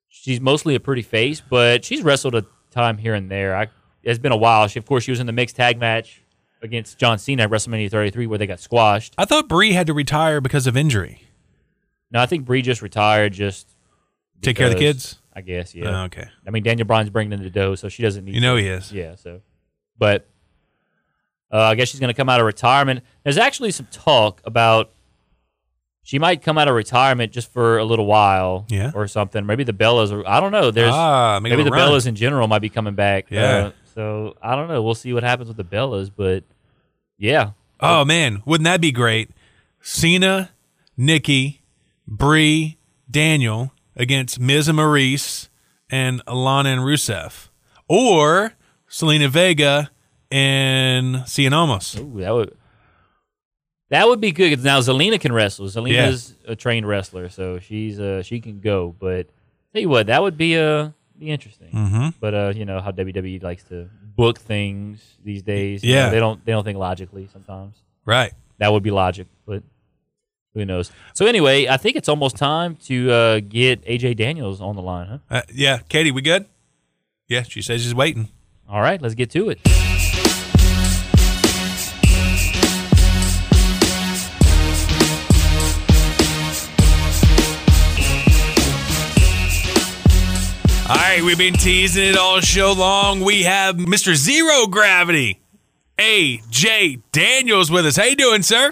[0.07, 3.55] She's mostly a pretty face, but she's wrestled a time here and there.
[3.55, 3.67] I,
[4.03, 4.67] it's been a while.
[4.67, 6.21] She, of course, she was in the mixed tag match
[6.61, 9.13] against John Cena at WrestleMania 33, where they got squashed.
[9.17, 11.21] I thought Brie had to retire because of injury.
[12.11, 13.33] No, I think Brie just retired.
[13.33, 13.67] Just
[14.41, 15.19] Take care of the because- kids.
[15.37, 15.75] I guess.
[15.75, 15.89] Yeah.
[15.89, 16.29] Oh, okay.
[16.47, 18.35] I mean, Daniel Bryan's bringing in the dough, so she doesn't need.
[18.35, 18.89] You know he is.
[18.89, 19.15] Yeah.
[19.15, 19.41] So,
[19.97, 20.29] but
[21.51, 23.01] uh, I guess she's going to come out of retirement.
[23.23, 24.91] There's actually some talk about
[26.05, 28.91] she might come out of retirement just for a little while, Yeah.
[28.93, 29.45] or something.
[29.45, 30.69] Maybe the Bellas, or I don't know.
[30.71, 31.89] There's ah, maybe the run.
[31.91, 33.25] Bellas in general might be coming back.
[33.31, 33.41] Yeah.
[33.41, 34.81] Uh, so I don't know.
[34.83, 36.43] We'll see what happens with the Bellas, but
[37.17, 39.31] yeah, Oh man, wouldn't that be great?
[39.81, 40.51] Cena,
[40.95, 41.61] Nikki,
[42.07, 42.77] Brie,
[43.09, 45.49] Daniel against Miz and Maryse
[45.89, 47.49] and Alana and Rusev,
[47.87, 48.53] or
[48.89, 49.89] Zelina Vega
[50.31, 51.51] and Cien.
[51.99, 52.55] Ooh, that would
[53.89, 54.53] that would be good.
[54.55, 55.65] 'cause Now Zelina can wrestle.
[55.67, 58.95] Zelina's a trained wrestler, so she's uh she can go.
[58.99, 59.27] But
[59.73, 61.71] tell you what, that would be uh be interesting.
[61.71, 62.07] Mm-hmm.
[62.19, 65.83] But uh, you know how WWE likes to book things these days.
[65.83, 66.05] You Yeah.
[66.07, 67.75] know, they don't they don't think logically sometimes.
[68.05, 68.33] Right.
[68.57, 69.63] That would be logic, but
[70.53, 70.91] who knows?
[71.13, 75.07] So anyway, I think it's almost time to uh, get AJ Daniels on the line,
[75.07, 75.17] huh?
[75.29, 76.45] Uh, yeah, Katie, we good?
[77.27, 78.29] Yeah, she says she's waiting.
[78.69, 79.59] All right, let's get to it.
[90.87, 93.21] All right, we've been teasing it all show long.
[93.21, 94.13] We have Mr.
[94.13, 95.39] Zero Gravity,
[95.97, 97.95] AJ Daniels, with us.
[97.95, 98.71] How you doing, sir?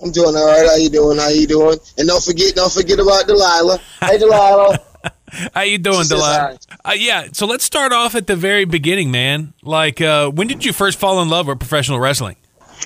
[0.00, 0.68] I'm doing all right.
[0.68, 1.18] How you doing?
[1.18, 1.78] How you doing?
[1.98, 3.80] And don't forget, don't forget about Delilah.
[4.00, 4.78] Hey, Delilah.
[5.54, 6.58] How you doing, She says Delilah?
[6.84, 9.52] Uh, yeah, so let's start off at the very beginning, man.
[9.62, 12.36] Like, uh, when did you first fall in love with professional wrestling?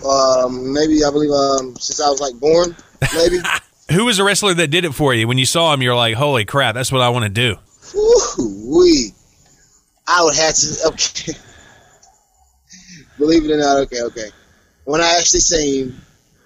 [0.06, 2.74] um, maybe I believe um, since I was like born,
[3.14, 3.38] maybe.
[3.92, 5.28] Who was the wrestler that did it for you?
[5.28, 7.56] When you saw him, you're like, holy crap, that's what I want to do.
[7.96, 9.14] Ooh, wee.
[10.06, 10.88] I would have to.
[10.88, 11.32] Okay.
[13.18, 14.30] Believe it or not, okay, okay.
[14.84, 15.96] When I actually seen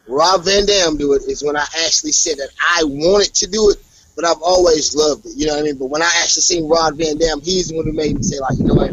[0.06, 3.70] Rob Van Dam do it, is when I actually said that I wanted to do
[3.70, 3.78] it,
[4.14, 5.32] but I've always loved it.
[5.34, 5.78] You know what I mean?
[5.78, 8.38] But when I actually seen Rob Van Dam, he's the one who made me say,
[8.38, 8.92] like, you know what?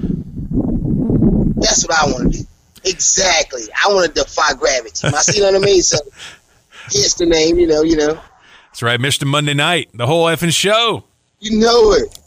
[1.62, 2.48] That's what I want to do.
[2.86, 3.64] Exactly.
[3.84, 5.08] I want to defy gravity.
[5.08, 5.82] I see what I mean?
[5.82, 5.98] So,
[6.84, 7.58] hence the name.
[7.58, 7.82] You know.
[7.82, 8.20] You know.
[8.68, 9.26] That's right, Mr.
[9.26, 11.06] Monday Night, the whole effing show.
[11.40, 12.20] You know it.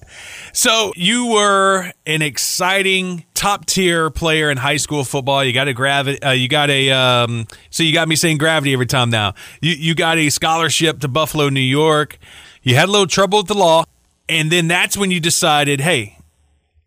[0.59, 5.45] So you were an exciting top tier player in high school football.
[5.45, 6.21] You got a gravity.
[6.21, 6.91] Uh, you got a.
[6.91, 9.35] Um, so you got me saying gravity every time now.
[9.63, 12.19] You you got a scholarship to Buffalo, New York.
[12.65, 13.85] You had a little trouble with the law,
[14.29, 16.19] and then that's when you decided, hey,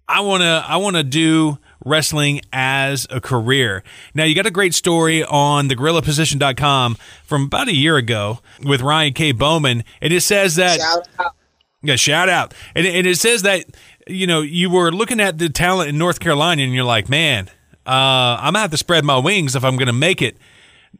[0.05, 3.85] I wanna I wanna do wrestling as a career.
[4.13, 9.13] Now you got a great story on thegorillaposition.com from about a year ago with Ryan
[9.13, 9.31] K.
[9.31, 11.35] Bowman, and it says that Shout out.
[11.81, 12.53] Yeah, shout out.
[12.75, 13.65] And, and it says that,
[14.07, 17.49] you know, you were looking at the talent in North Carolina and you're like, man,
[17.85, 20.37] uh, I'm going to have to spread my wings if I'm going to make it.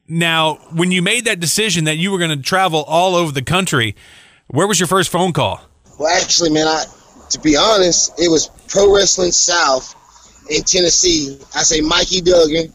[0.08, 3.42] Now, when you made that decision that you were going to travel all over the
[3.42, 3.96] country,
[4.48, 5.62] where was your first phone call?
[6.00, 6.84] Well, actually, man, I
[7.32, 9.96] to be honest, it was Pro Wrestling South
[10.50, 11.38] in Tennessee.
[11.56, 12.74] I say Mikey Duggan,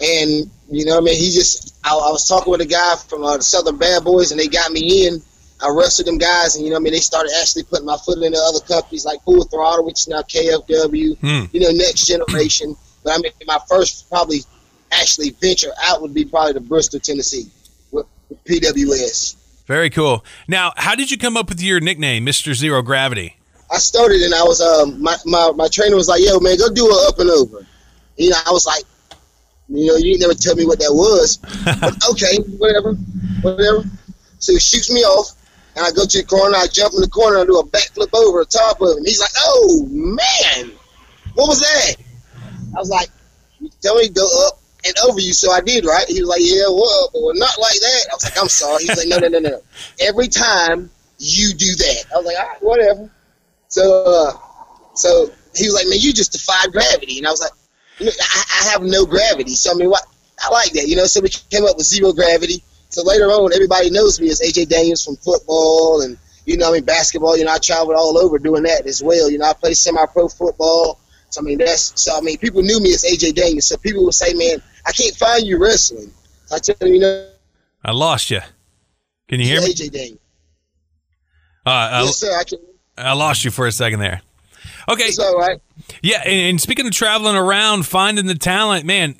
[0.00, 3.24] and you know, I mean, he just I, I was talking with a guy from
[3.24, 5.22] uh, the Southern Bad Boys, and they got me in.
[5.62, 7.96] I wrestled them guys, and you know, what I mean, they started actually putting my
[7.96, 11.18] foot into other companies like Full Throttle, which is now KFW.
[11.18, 11.44] Hmm.
[11.52, 12.76] You know, Next Generation.
[13.02, 14.40] But I mean, my first probably
[14.92, 17.50] actually venture out would be probably to Bristol, Tennessee,
[17.90, 18.06] with,
[18.44, 19.36] PWS.
[19.66, 20.24] Very cool.
[20.46, 22.54] Now, how did you come up with your nickname, Mr.
[22.54, 23.36] Zero Gravity?
[23.70, 26.72] I started and I was um my, my, my trainer was like, yo man, go
[26.72, 27.66] do a up and over.
[28.16, 28.84] You know, I was like,
[29.68, 31.40] you know, you never tell me what that was.
[32.12, 32.94] okay, whatever,
[33.42, 33.84] whatever.
[34.38, 35.32] So he shoots me off,
[35.76, 36.56] and I go to the corner.
[36.56, 39.04] I jump in the corner I do a backflip over the top of him.
[39.04, 40.72] He's like, oh man,
[41.34, 41.96] what was that?
[42.74, 43.08] I was like,
[43.60, 46.06] you tell me to go up and over you, so I did, right?
[46.08, 48.06] He was like, yeah, well, but not like that.
[48.10, 48.84] I was like, I'm sorry.
[48.84, 49.60] He's like, no, no, no, no.
[50.00, 53.10] Every time you do that, I was like, all right, whatever.
[53.68, 54.32] So, uh,
[54.94, 57.52] so he was like, "Man, you just defied gravity," and I was like,
[58.00, 60.04] I, "I have no gravity." So I mean, what?
[60.38, 61.06] I like that, you know.
[61.06, 62.62] So we came up with zero gravity.
[62.96, 66.16] So later on, everybody knows me as AJ Daniels from football, and
[66.46, 67.36] You know, I mean, basketball.
[67.36, 69.30] You know, I traveled all over doing that as well.
[69.30, 70.98] You know, I played semi-pro football.
[71.28, 72.16] So I mean, that's so.
[72.16, 73.66] I mean, people knew me as AJ Daniels.
[73.66, 76.10] So people would say, "Man, I can't find you wrestling."
[76.50, 77.28] I tell them, you know,
[77.84, 78.40] I lost you.
[79.28, 79.74] Can you hear me?
[79.74, 80.20] AJ Daniels.
[81.66, 82.34] Uh, I, yes, sir.
[82.34, 82.60] I can.
[82.96, 84.22] I lost you for a second there.
[84.88, 85.04] Okay.
[85.04, 85.60] It's all right.
[86.02, 89.16] Yeah, and, and speaking of traveling around, finding the talent, man,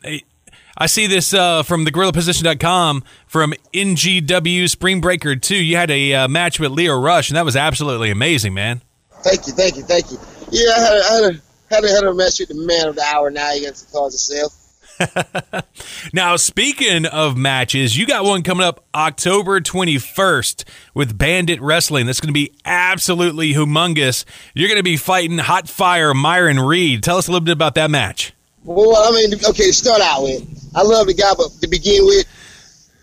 [0.77, 5.57] I- see this uh, from the GorillaPosition.com from NGW Spring Breaker 2.
[5.57, 8.83] You had a uh, match with Lio Rush, and that was absolutely amazing, man.
[9.23, 10.19] Thank you, thank you, thank you.
[10.51, 11.41] Yeah, I had a, I had a,
[11.75, 14.15] had a, had a match with the man of the hour now against the cause
[14.15, 14.63] itself.
[16.13, 20.65] Now, speaking of matches, you got one coming up October 21st
[20.95, 22.07] with Bandit Wrestling.
[22.07, 24.25] That's going to be absolutely humongous.
[24.55, 27.03] You're going to be fighting Hot Fire Myron Reed.
[27.03, 28.33] Tell us a little bit about that match.
[28.67, 30.43] Well, I mean, okay, to start out with,
[30.75, 32.27] I love the guy, but to begin with,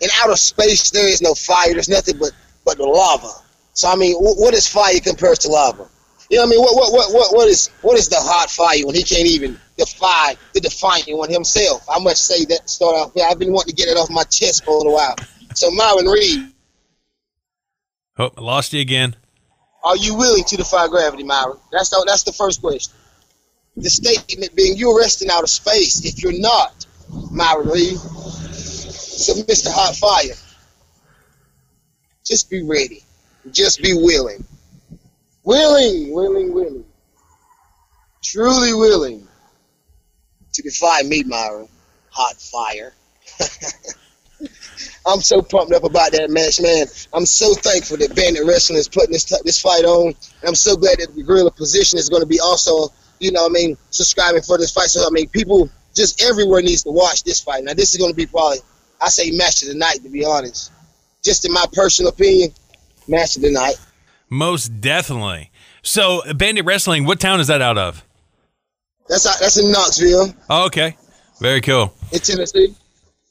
[0.01, 1.72] in outer space, there is no fire.
[1.74, 2.32] There's nothing but,
[2.66, 3.30] but the lava.
[3.74, 5.88] So, I mean, wh- what is fire compared to lava?
[6.30, 6.61] You know what I mean?
[6.61, 9.57] What, what, what, what, what, is, what is the hot fire when he can't even
[9.78, 11.88] defy the defiant one himself?
[11.89, 13.24] I must say that to start off with.
[13.24, 15.16] I've been wanting to get it off my chest for a little while.
[15.55, 16.49] So, Myron Reed,
[18.20, 19.16] Oh, I lost you again.
[19.84, 21.57] are you willing to defy gravity, Myron?
[21.72, 22.93] That's the, that's the first question.
[23.76, 26.05] The statement being, you're resting out of space.
[26.05, 26.86] If you're not,
[27.32, 29.71] Myron Reed, so Mr.
[29.71, 30.36] Hot Fire,
[32.24, 33.03] just be ready.
[33.51, 34.45] Just be willing.
[35.43, 36.86] Willing, willing, willing.
[38.24, 39.28] Truly willing
[40.53, 41.67] to defy me, Myron.
[42.09, 42.93] Hot Fire.
[45.05, 46.86] I'm so pumped up about that match, man.
[47.13, 50.13] I'm so thankful that Bandit Wrestling is putting this this fight on.
[50.47, 52.89] I'm so glad that the Gorilla Position is going to be also,
[53.24, 54.88] you know, what I mean, subscribing for this fight.
[54.88, 57.63] So I mean, people just everywhere needs to watch this fight.
[57.63, 58.57] Now, this is going to be probably,
[59.01, 60.71] I say, match of the night, to be honest.
[61.24, 62.51] Just in my personal opinion,
[63.07, 63.76] match of the night.
[64.30, 65.51] Most definitely.
[65.84, 68.03] So, Bandit Wrestling, what town is that out of?
[69.07, 70.95] That's that's in Knoxville, Oh, okay.
[71.39, 71.93] Very cool.
[72.11, 72.74] in Tennessee.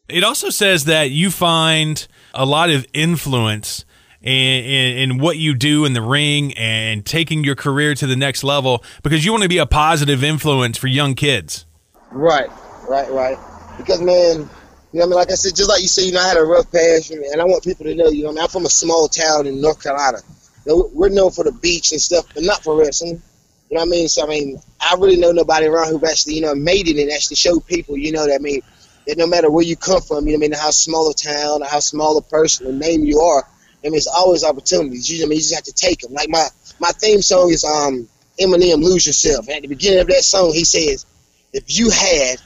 [0.08, 3.84] It also says that you find a lot of influence
[4.22, 8.84] in what you do in the ring and taking your career to the next level
[9.02, 11.66] because you want to be a positive influence for young kids.
[12.10, 12.50] Right,
[12.88, 13.38] right, right.
[13.78, 14.48] Because man,
[14.92, 16.36] you know, I mean, like I said, just like you say, you know, I had
[16.36, 18.66] a rough past, and I want people to know, you know, I mean, I'm from
[18.66, 20.18] a small town in North Carolina.
[20.66, 23.22] You know, we're known for the beach and stuff, but not for wrestling.
[23.70, 24.08] You know what I mean?
[24.08, 27.10] So I mean, I really know nobody around who actually, you know, made it and
[27.10, 28.60] actually showed people, you know, that I mean,
[29.06, 31.62] that no matter where you come from, you know, I mean, how small a town
[31.62, 33.48] how small a person or name you are,
[33.84, 35.10] I mean, it's always opportunities.
[35.10, 36.12] You, I mean, you just have to take them.
[36.12, 36.46] Like my
[36.78, 38.08] my theme song is um
[38.40, 41.06] Eminem, "Lose Yourself." And at the beginning of that song, he says,
[41.52, 42.40] "If you had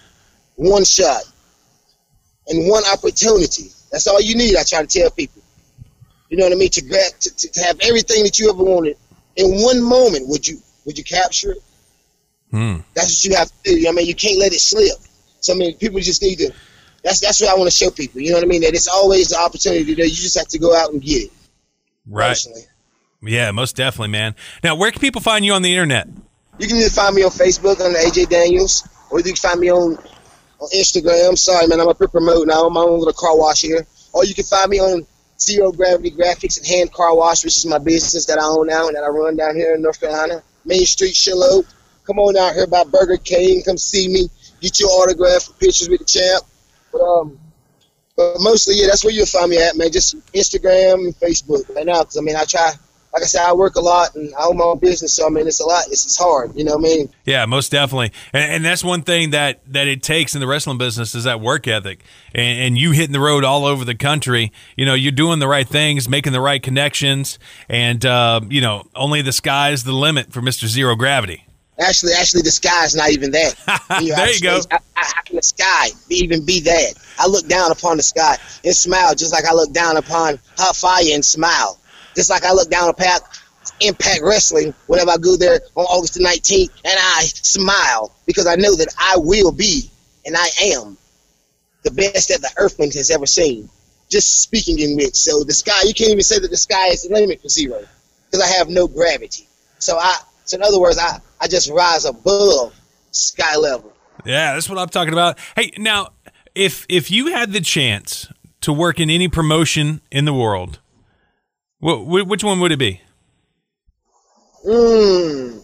[0.57, 1.23] one shot
[2.49, 3.71] and one opportunity.
[3.91, 4.57] That's all you need.
[4.57, 5.43] I try to tell people.
[6.29, 6.71] You know what I mean?
[6.71, 8.97] To grab, to, to, to have everything that you ever wanted
[9.37, 10.29] in one moment.
[10.29, 11.63] Would you would you capture it?
[12.51, 12.77] Hmm.
[12.95, 13.89] That's what you have to do.
[13.89, 14.99] I mean, you can't let it slip.
[15.41, 16.53] So I mean, people just need to.
[17.07, 18.21] That's that's what I want to show people.
[18.21, 18.63] You know what I mean?
[18.63, 19.95] That it's always the opportunity.
[19.95, 21.33] That you just have to go out and get it.
[22.05, 22.31] Right.
[22.31, 22.63] Personally.
[23.23, 24.35] Yeah, most definitely, man.
[24.65, 26.09] Now, where can people find you on the internet?
[26.59, 29.71] You can either find me on Facebook under AJ Daniels, or you can find me
[29.71, 29.97] on
[30.59, 31.39] on Instagram.
[31.39, 32.51] Sorry, man, I'm up here promoting.
[32.51, 33.87] I own my own little car wash here.
[34.13, 35.07] Or you can find me on
[35.39, 38.89] Zero Gravity Graphics and Hand Car Wash, which is my business that I own now
[38.89, 41.63] and that I run down here in North Carolina, Main Street, Shiloh.
[42.05, 43.63] Come on out here by Burger King.
[43.63, 44.29] Come see me.
[44.61, 46.45] Get your autograph, pictures with the champ.
[46.97, 47.39] But um,
[48.17, 49.93] but mostly, yeah, that's where you'll find me at, man.
[49.93, 52.01] Just Instagram and Facebook right now.
[52.01, 52.73] Because I mean, I try.
[53.13, 55.31] Like I said, I work a lot and I own my own business, so I
[55.31, 55.85] mean, it's a lot.
[55.87, 57.09] It's, it's hard, you know what I mean?
[57.25, 60.77] Yeah, most definitely, and, and that's one thing that that it takes in the wrestling
[60.77, 64.53] business is that work ethic, and, and you hitting the road all over the country.
[64.77, 67.39] You know, you're doing the right things, making the right connections,
[67.71, 71.46] and uh, you know, only the sky's the limit for Mister Zero Gravity.
[71.79, 73.55] Actually, actually, the sky's not even that.
[74.03, 74.61] You know, There you go.
[74.71, 76.95] How, how can the sky be, even be that?
[77.19, 80.77] I look down upon the sky and smile, just like I look down upon Hot
[80.77, 81.79] Fire and smile.
[82.15, 83.21] Just like I look down upon
[83.81, 88.55] Impact Wrestling whenever I go there on August the 19th, and I smile because I
[88.57, 89.91] know that I will be,
[90.25, 90.97] and I am,
[91.83, 93.69] the best that the Earthling has ever seen.
[94.09, 97.03] Just speaking in which, so the sky, you can't even say that the sky is
[97.03, 97.85] the limit for zero
[98.31, 99.47] because I have no gravity.
[99.79, 102.75] So I, so in other words, I, I just rise above
[103.11, 103.93] sky level.
[104.25, 105.39] Yeah, that's what I'm talking about.
[105.57, 106.09] Hey, now,
[106.55, 108.29] if if you had the chance
[108.63, 110.81] to work in any promotion in the world,
[111.81, 113.01] wh- wh- which one would it be?
[114.67, 115.63] Mmm.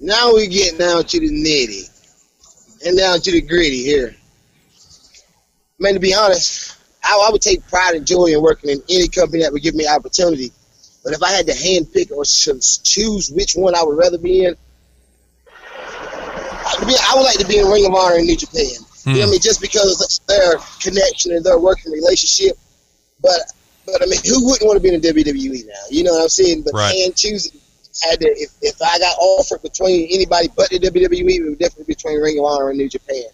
[0.00, 4.14] Now we get down to the nitty and down to the gritty here.
[5.80, 9.08] Man, to be honest, I, I would take pride and joy in working in any
[9.08, 10.52] company that would give me opportunity.
[11.04, 14.44] But if I had to hand pick or choose which one I would rather be
[14.44, 14.56] in,
[16.68, 18.64] I would, be, I would like to be in Ring of Honor in New Japan.
[18.64, 19.30] You know what I hmm.
[19.32, 19.40] mean?
[19.40, 22.56] Just because of their connection and their working relationship.
[23.20, 23.40] But
[23.86, 25.72] but I mean, who wouldn't want to be in the WWE now?
[25.90, 26.62] You know what I'm saying?
[26.62, 26.94] But Right.
[26.94, 27.58] hand choosing
[28.02, 28.28] had to.
[28.28, 32.20] If, if I got offered between anybody but the WWE, it would definitely be between
[32.20, 33.24] Ring of Honor and New Japan.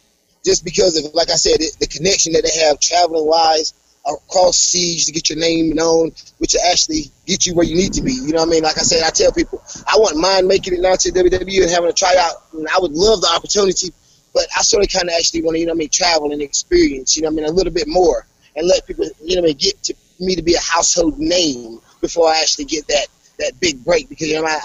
[0.45, 3.75] Just because of, like I said, it, the connection that they have traveling wise
[4.07, 7.93] across seas to get your name known, which will actually get you where you need
[7.95, 8.13] to be.
[8.13, 8.63] You know what I mean?
[8.63, 11.71] Like I said, I tell people, I wouldn't mind making it now to WWE and
[11.71, 12.35] having a tryout.
[12.53, 13.93] And I would love the opportunity,
[14.35, 16.33] but I sort of kind of actually want to, you know what I mean, travel
[16.33, 18.27] and experience, you know what I mean, a little bit more
[18.57, 21.19] and let people, you know what I mean, get to me to be a household
[21.19, 23.07] name before I actually get that,
[23.39, 24.61] that big break because, you know, I,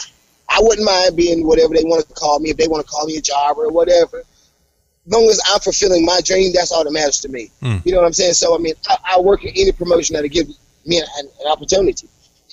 [0.50, 3.06] I wouldn't mind being whatever they want to call me, if they want to call
[3.06, 4.24] me a jobber or whatever.
[5.10, 7.50] As long as I'm fulfilling my dream, that's all that matters to me.
[7.62, 7.78] Hmm.
[7.84, 8.34] You know what I'm saying?
[8.34, 10.48] So, I mean, I, I work in any promotion that'll give
[10.86, 12.08] me an, an opportunity.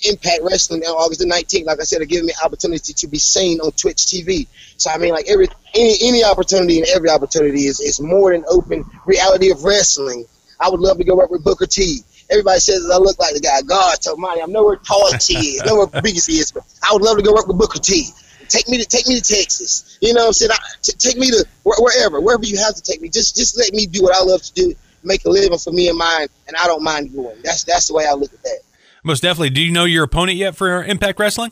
[0.05, 3.19] Impact Wrestling on August the 19th, like I said, are giving me opportunity to be
[3.19, 4.47] seen on Twitch TV.
[4.77, 8.43] So, I mean, like every any, any opportunity and every opportunity is, is more than
[8.49, 10.25] open reality of wrestling.
[10.59, 11.99] I would love to go work with Booker T.
[12.31, 13.61] Everybody says that I look like the guy.
[13.61, 16.91] God Almighty, I'm nowhere tall as he is, nowhere big as he is, but I
[16.93, 18.07] would love to go work with Booker T.
[18.49, 19.97] Take me to take me to Texas.
[20.01, 20.51] You know what I'm saying?
[20.51, 23.09] I, t- take me to where, wherever, wherever you have to take me.
[23.09, 24.73] Just just let me do what I love to do,
[25.03, 27.37] make a living for me and mine, and I don't mind going.
[27.43, 28.59] That's that's the way I look at that.
[29.03, 29.51] Most definitely.
[29.51, 31.51] Do you know your opponent yet for Impact Wrestling?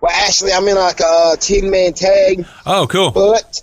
[0.00, 3.10] Well, actually, I'm in like a ten man tag, Oh, cool.
[3.10, 3.60] but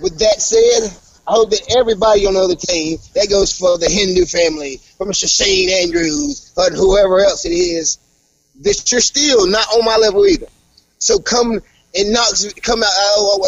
[0.00, 0.90] with that said,
[1.26, 5.08] I hope that everybody on the other team that goes for the Hindu family, from
[5.08, 5.28] Mr.
[5.30, 7.98] Shane Andrews or whoever else it is,
[8.62, 10.48] that you're still not on my level either.
[10.98, 11.60] So come
[11.96, 13.40] and knock, come out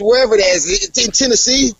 [0.00, 1.72] wherever it is in Tennessee.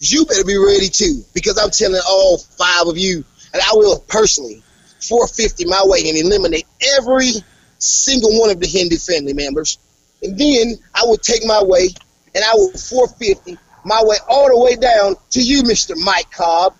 [0.00, 4.00] You better be ready too, because I'm telling all five of you, and I will
[4.08, 4.62] personally
[5.00, 6.66] 450 my way and eliminate
[6.98, 7.30] every
[7.78, 9.78] single one of the Hindu family members.
[10.22, 11.88] And then I will take my way
[12.34, 15.96] and I will 450 my way all the way down to you, Mr.
[15.96, 16.76] Mike Cobb,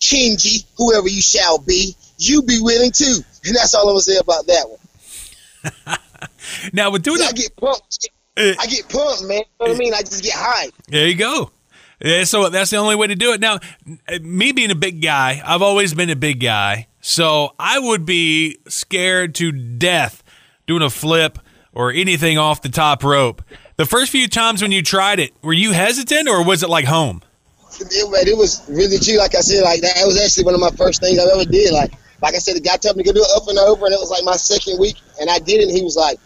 [0.00, 1.94] Kenji, whoever you shall be.
[2.16, 3.18] You be willing too.
[3.44, 5.98] And that's all I'm going to say about that one.
[6.72, 8.08] Now, with doing I that, get pumped.
[8.36, 9.38] Uh, I get pumped, man.
[9.38, 9.94] You know what I mean?
[9.94, 10.68] I just get high.
[10.88, 11.50] There you go.
[12.00, 13.40] Yeah, so that's the only way to do it.
[13.40, 13.60] Now,
[14.20, 18.58] me being a big guy, I've always been a big guy, so I would be
[18.68, 20.22] scared to death
[20.66, 21.38] doing a flip
[21.72, 23.42] or anything off the top rope.
[23.76, 26.84] The first few times when you tried it, were you hesitant or was it like
[26.84, 27.22] home?
[27.80, 29.18] it, it was really true.
[29.18, 31.44] Like I said, like that it was actually one of my first things I ever
[31.44, 31.72] did.
[31.72, 31.92] Like,
[32.22, 33.94] like I said, the guy told me to go do it up and over, and
[33.94, 35.68] it was like my second week, and I did it.
[35.68, 36.18] And he was like,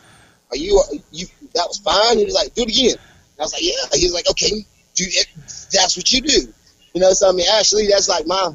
[0.50, 0.82] "Are you?
[1.10, 1.26] You?
[1.54, 2.96] That was fine." He was like, "Do it again."
[3.38, 4.50] I was like, "Yeah." He was like, "Okay,
[4.94, 5.26] do it.
[5.72, 6.52] That's what you do."
[6.94, 8.50] You know, so I mean, actually, that's like my,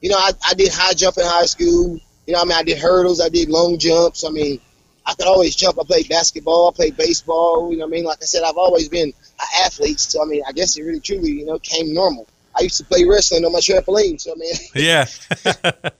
[0.00, 1.98] you know, I, I did high jump in high school.
[2.26, 4.24] You know, I mean, I did hurdles, I did long jumps.
[4.24, 4.60] I mean,
[5.06, 5.78] I could always jump.
[5.80, 7.70] I played basketball, I played baseball.
[7.72, 10.00] You know, I mean, like I said, I've always been an athlete.
[10.00, 12.28] So I mean, I guess it really truly, you know, came normal.
[12.58, 14.20] I used to play wrestling on my trampoline.
[14.20, 15.06] So I mean, Yeah.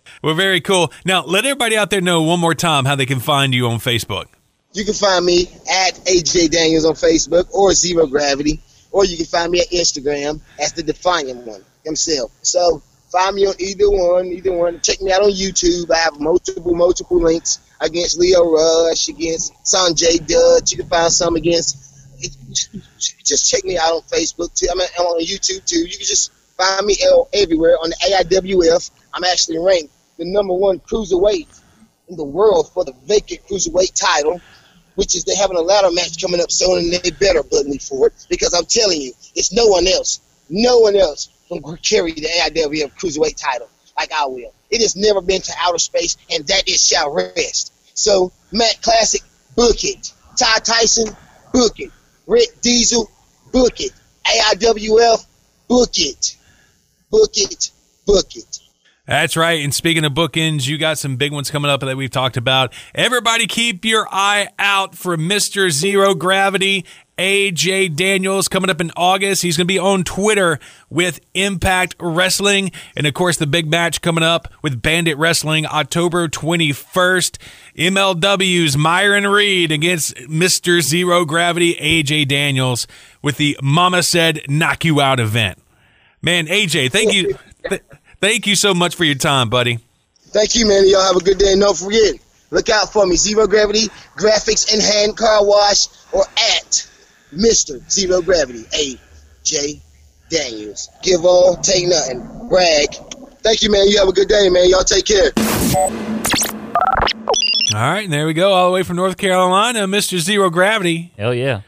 [0.22, 0.92] well, very cool.
[1.04, 3.78] Now, let everybody out there know one more time how they can find you on
[3.78, 4.26] Facebook.
[4.72, 8.60] You can find me at AJ Daniels on Facebook or Zero Gravity,
[8.92, 12.30] or you can find me at Instagram as the Defiant One himself.
[12.42, 14.80] So find me on either one, either one.
[14.80, 15.90] Check me out on YouTube.
[15.90, 20.70] I have multiple, multiple links against Lio Rush, against Sanjay Dutt.
[20.70, 21.86] You can find some against.
[23.24, 24.68] Just check me out on Facebook too.
[24.70, 25.80] I'm, I'm on YouTube too.
[25.80, 26.96] You can just find me
[27.32, 28.90] everywhere on the AIWF.
[29.14, 31.60] I'm actually ranked the number one cruiserweight
[32.08, 34.40] in the world for the vacant cruiserweight title,
[34.94, 37.78] which is they're having a ladder match coming up soon, and they better book me
[37.78, 42.12] for it because I'm telling you, it's no one else, no one else can carry
[42.12, 44.52] the AIWF cruiserweight title like I will.
[44.70, 47.72] It has never been to outer space, and that it shall rest.
[47.94, 49.20] So, Matt Classic,
[49.56, 50.12] book it.
[50.38, 51.14] Ty Tyson,
[51.52, 51.90] book it.
[52.26, 53.10] Rick Diesel,
[53.52, 53.92] book it.
[54.24, 55.26] AIWF,
[55.68, 56.36] book it.
[57.10, 57.70] Book it.
[58.06, 58.59] Book it.
[59.10, 59.64] That's right.
[59.64, 62.72] And speaking of bookends, you got some big ones coming up that we've talked about.
[62.94, 65.68] Everybody keep your eye out for Mr.
[65.68, 66.84] Zero Gravity.
[67.18, 69.42] AJ Daniels coming up in August.
[69.42, 72.70] He's going to be on Twitter with Impact Wrestling.
[72.94, 77.36] And of course, the big match coming up with Bandit Wrestling October 21st.
[77.76, 80.80] MLW's Myron Reed against Mr.
[80.80, 82.86] Zero Gravity AJ Daniels
[83.22, 85.58] with the Mama Said Knock You Out event.
[86.22, 87.36] Man, AJ, thank you.
[88.20, 89.78] Th- thank you so much for your time, buddy.
[90.28, 90.88] Thank you, man.
[90.88, 91.52] Y'all have a good day.
[91.52, 92.14] And don't forget,
[92.50, 93.16] look out for me.
[93.16, 96.22] Zero Gravity Graphics and Hand Car Wash or
[96.56, 96.86] at
[97.34, 97.80] Mr.
[97.90, 99.80] Zero Gravity, A.J.
[100.28, 100.88] Daniels.
[101.02, 102.48] Give all, take nothing.
[102.48, 102.88] Brag.
[103.42, 103.88] Thank you, man.
[103.88, 104.68] You have a good day, man.
[104.68, 105.32] Y'all take care.
[107.72, 110.18] All right, and there we go, all the way from North Carolina, Mr.
[110.18, 111.60] Zero Gravity, Hell yeah.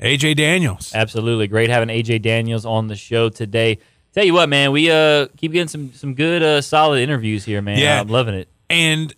[0.00, 0.92] AJ Daniels.
[0.94, 1.46] Absolutely.
[1.46, 3.78] Great having AJ Daniels on the show today.
[4.14, 7.62] Tell you what, man, we uh keep getting some some good uh solid interviews here,
[7.62, 7.78] man.
[7.78, 8.00] Yeah.
[8.00, 8.48] I'm loving it.
[8.68, 9.14] And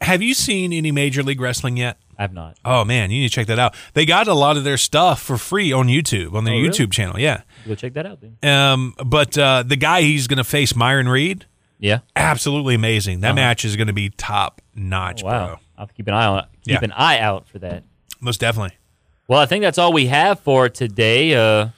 [0.00, 1.98] have you seen any Major League Wrestling yet?
[2.18, 2.58] I've not.
[2.64, 3.74] Oh man, you need to check that out.
[3.94, 6.68] They got a lot of their stuff for free on YouTube, on their Oh, really?
[6.70, 7.18] YouTube channel.
[7.18, 7.42] Yeah.
[7.66, 8.36] Go check that out then.
[8.50, 11.46] Um, but uh, the guy he's going to face, Myron Reed,
[11.78, 12.00] Yeah.
[12.16, 13.20] absolutely amazing.
[13.20, 13.36] That Uh-huh.
[13.36, 15.46] match is going to be top notch, wow.
[15.46, 15.56] bro.
[15.78, 16.80] I'll keep an eye on keep Yeah.
[16.82, 17.84] an eye out for that.
[18.20, 18.76] Most definitely.
[19.28, 21.34] Well, I think that's all we have for today.
[21.34, 21.68] Uh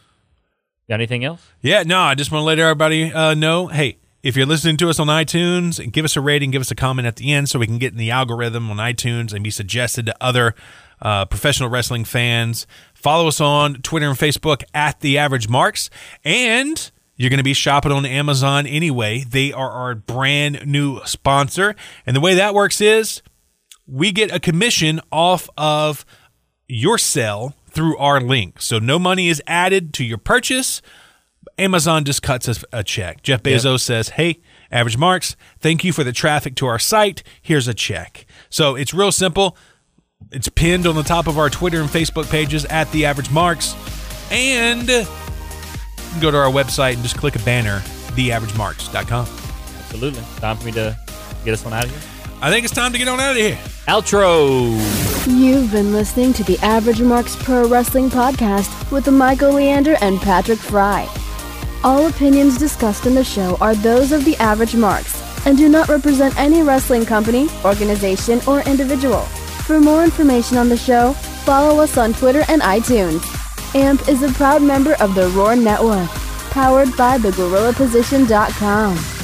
[0.89, 1.47] got anything else?
[1.61, 4.89] Yeah, no, I just want to let everybody uh, know hey, if you're listening to
[4.89, 7.59] us on iTunes, give us a rating, give us a comment at the end so
[7.59, 10.55] we can get in the algorithm on iTunes and be suggested to other
[11.01, 12.67] uh, professional wrestling fans.
[12.95, 15.91] Follow us on Twitter and Facebook at The Average Marks.
[16.25, 19.25] And you're going to be shopping on Amazon anyway.
[19.29, 21.75] They are our brand new sponsor.
[22.07, 23.23] And the way that works is
[23.89, 26.07] we get a commission off of
[26.69, 28.61] your sale through our link.
[28.61, 30.83] So no money is added to your purchase.
[31.59, 33.23] Amazon just cuts us a check.
[33.23, 37.23] Jeff Bezos says, Hey, Average Marks, thank you for the traffic to our site.
[37.41, 38.27] Here's a check.
[38.49, 39.57] So it's real simple.
[40.31, 43.75] It's pinned on the top of our Twitter and Facebook pages at The Average Marks.
[44.31, 44.87] And
[46.21, 47.81] go to our website and just click a banner,
[48.15, 49.27] theaveragemarks.com.
[49.81, 50.23] Absolutely.
[50.37, 50.97] Time for me to
[51.45, 52.12] get us on out of here.
[52.45, 53.57] I think it's time to get on out of here.
[53.87, 54.77] Outro.
[55.29, 60.59] You've been listening to the Average Marks Pro Wrestling Podcast with Michael Leander and Patrick
[60.59, 61.09] Fry.
[61.85, 65.89] All opinions discussed in the show are those of the Average Marks and do not
[65.89, 69.21] represent any wrestling company, organization, or individual.
[69.67, 71.13] For more information on the show,
[71.45, 73.23] follow us on Twitter and iTunes.
[73.77, 76.11] AMP is a proud member of the Roar Network,
[76.51, 79.22] powered by thegorillaposition.com.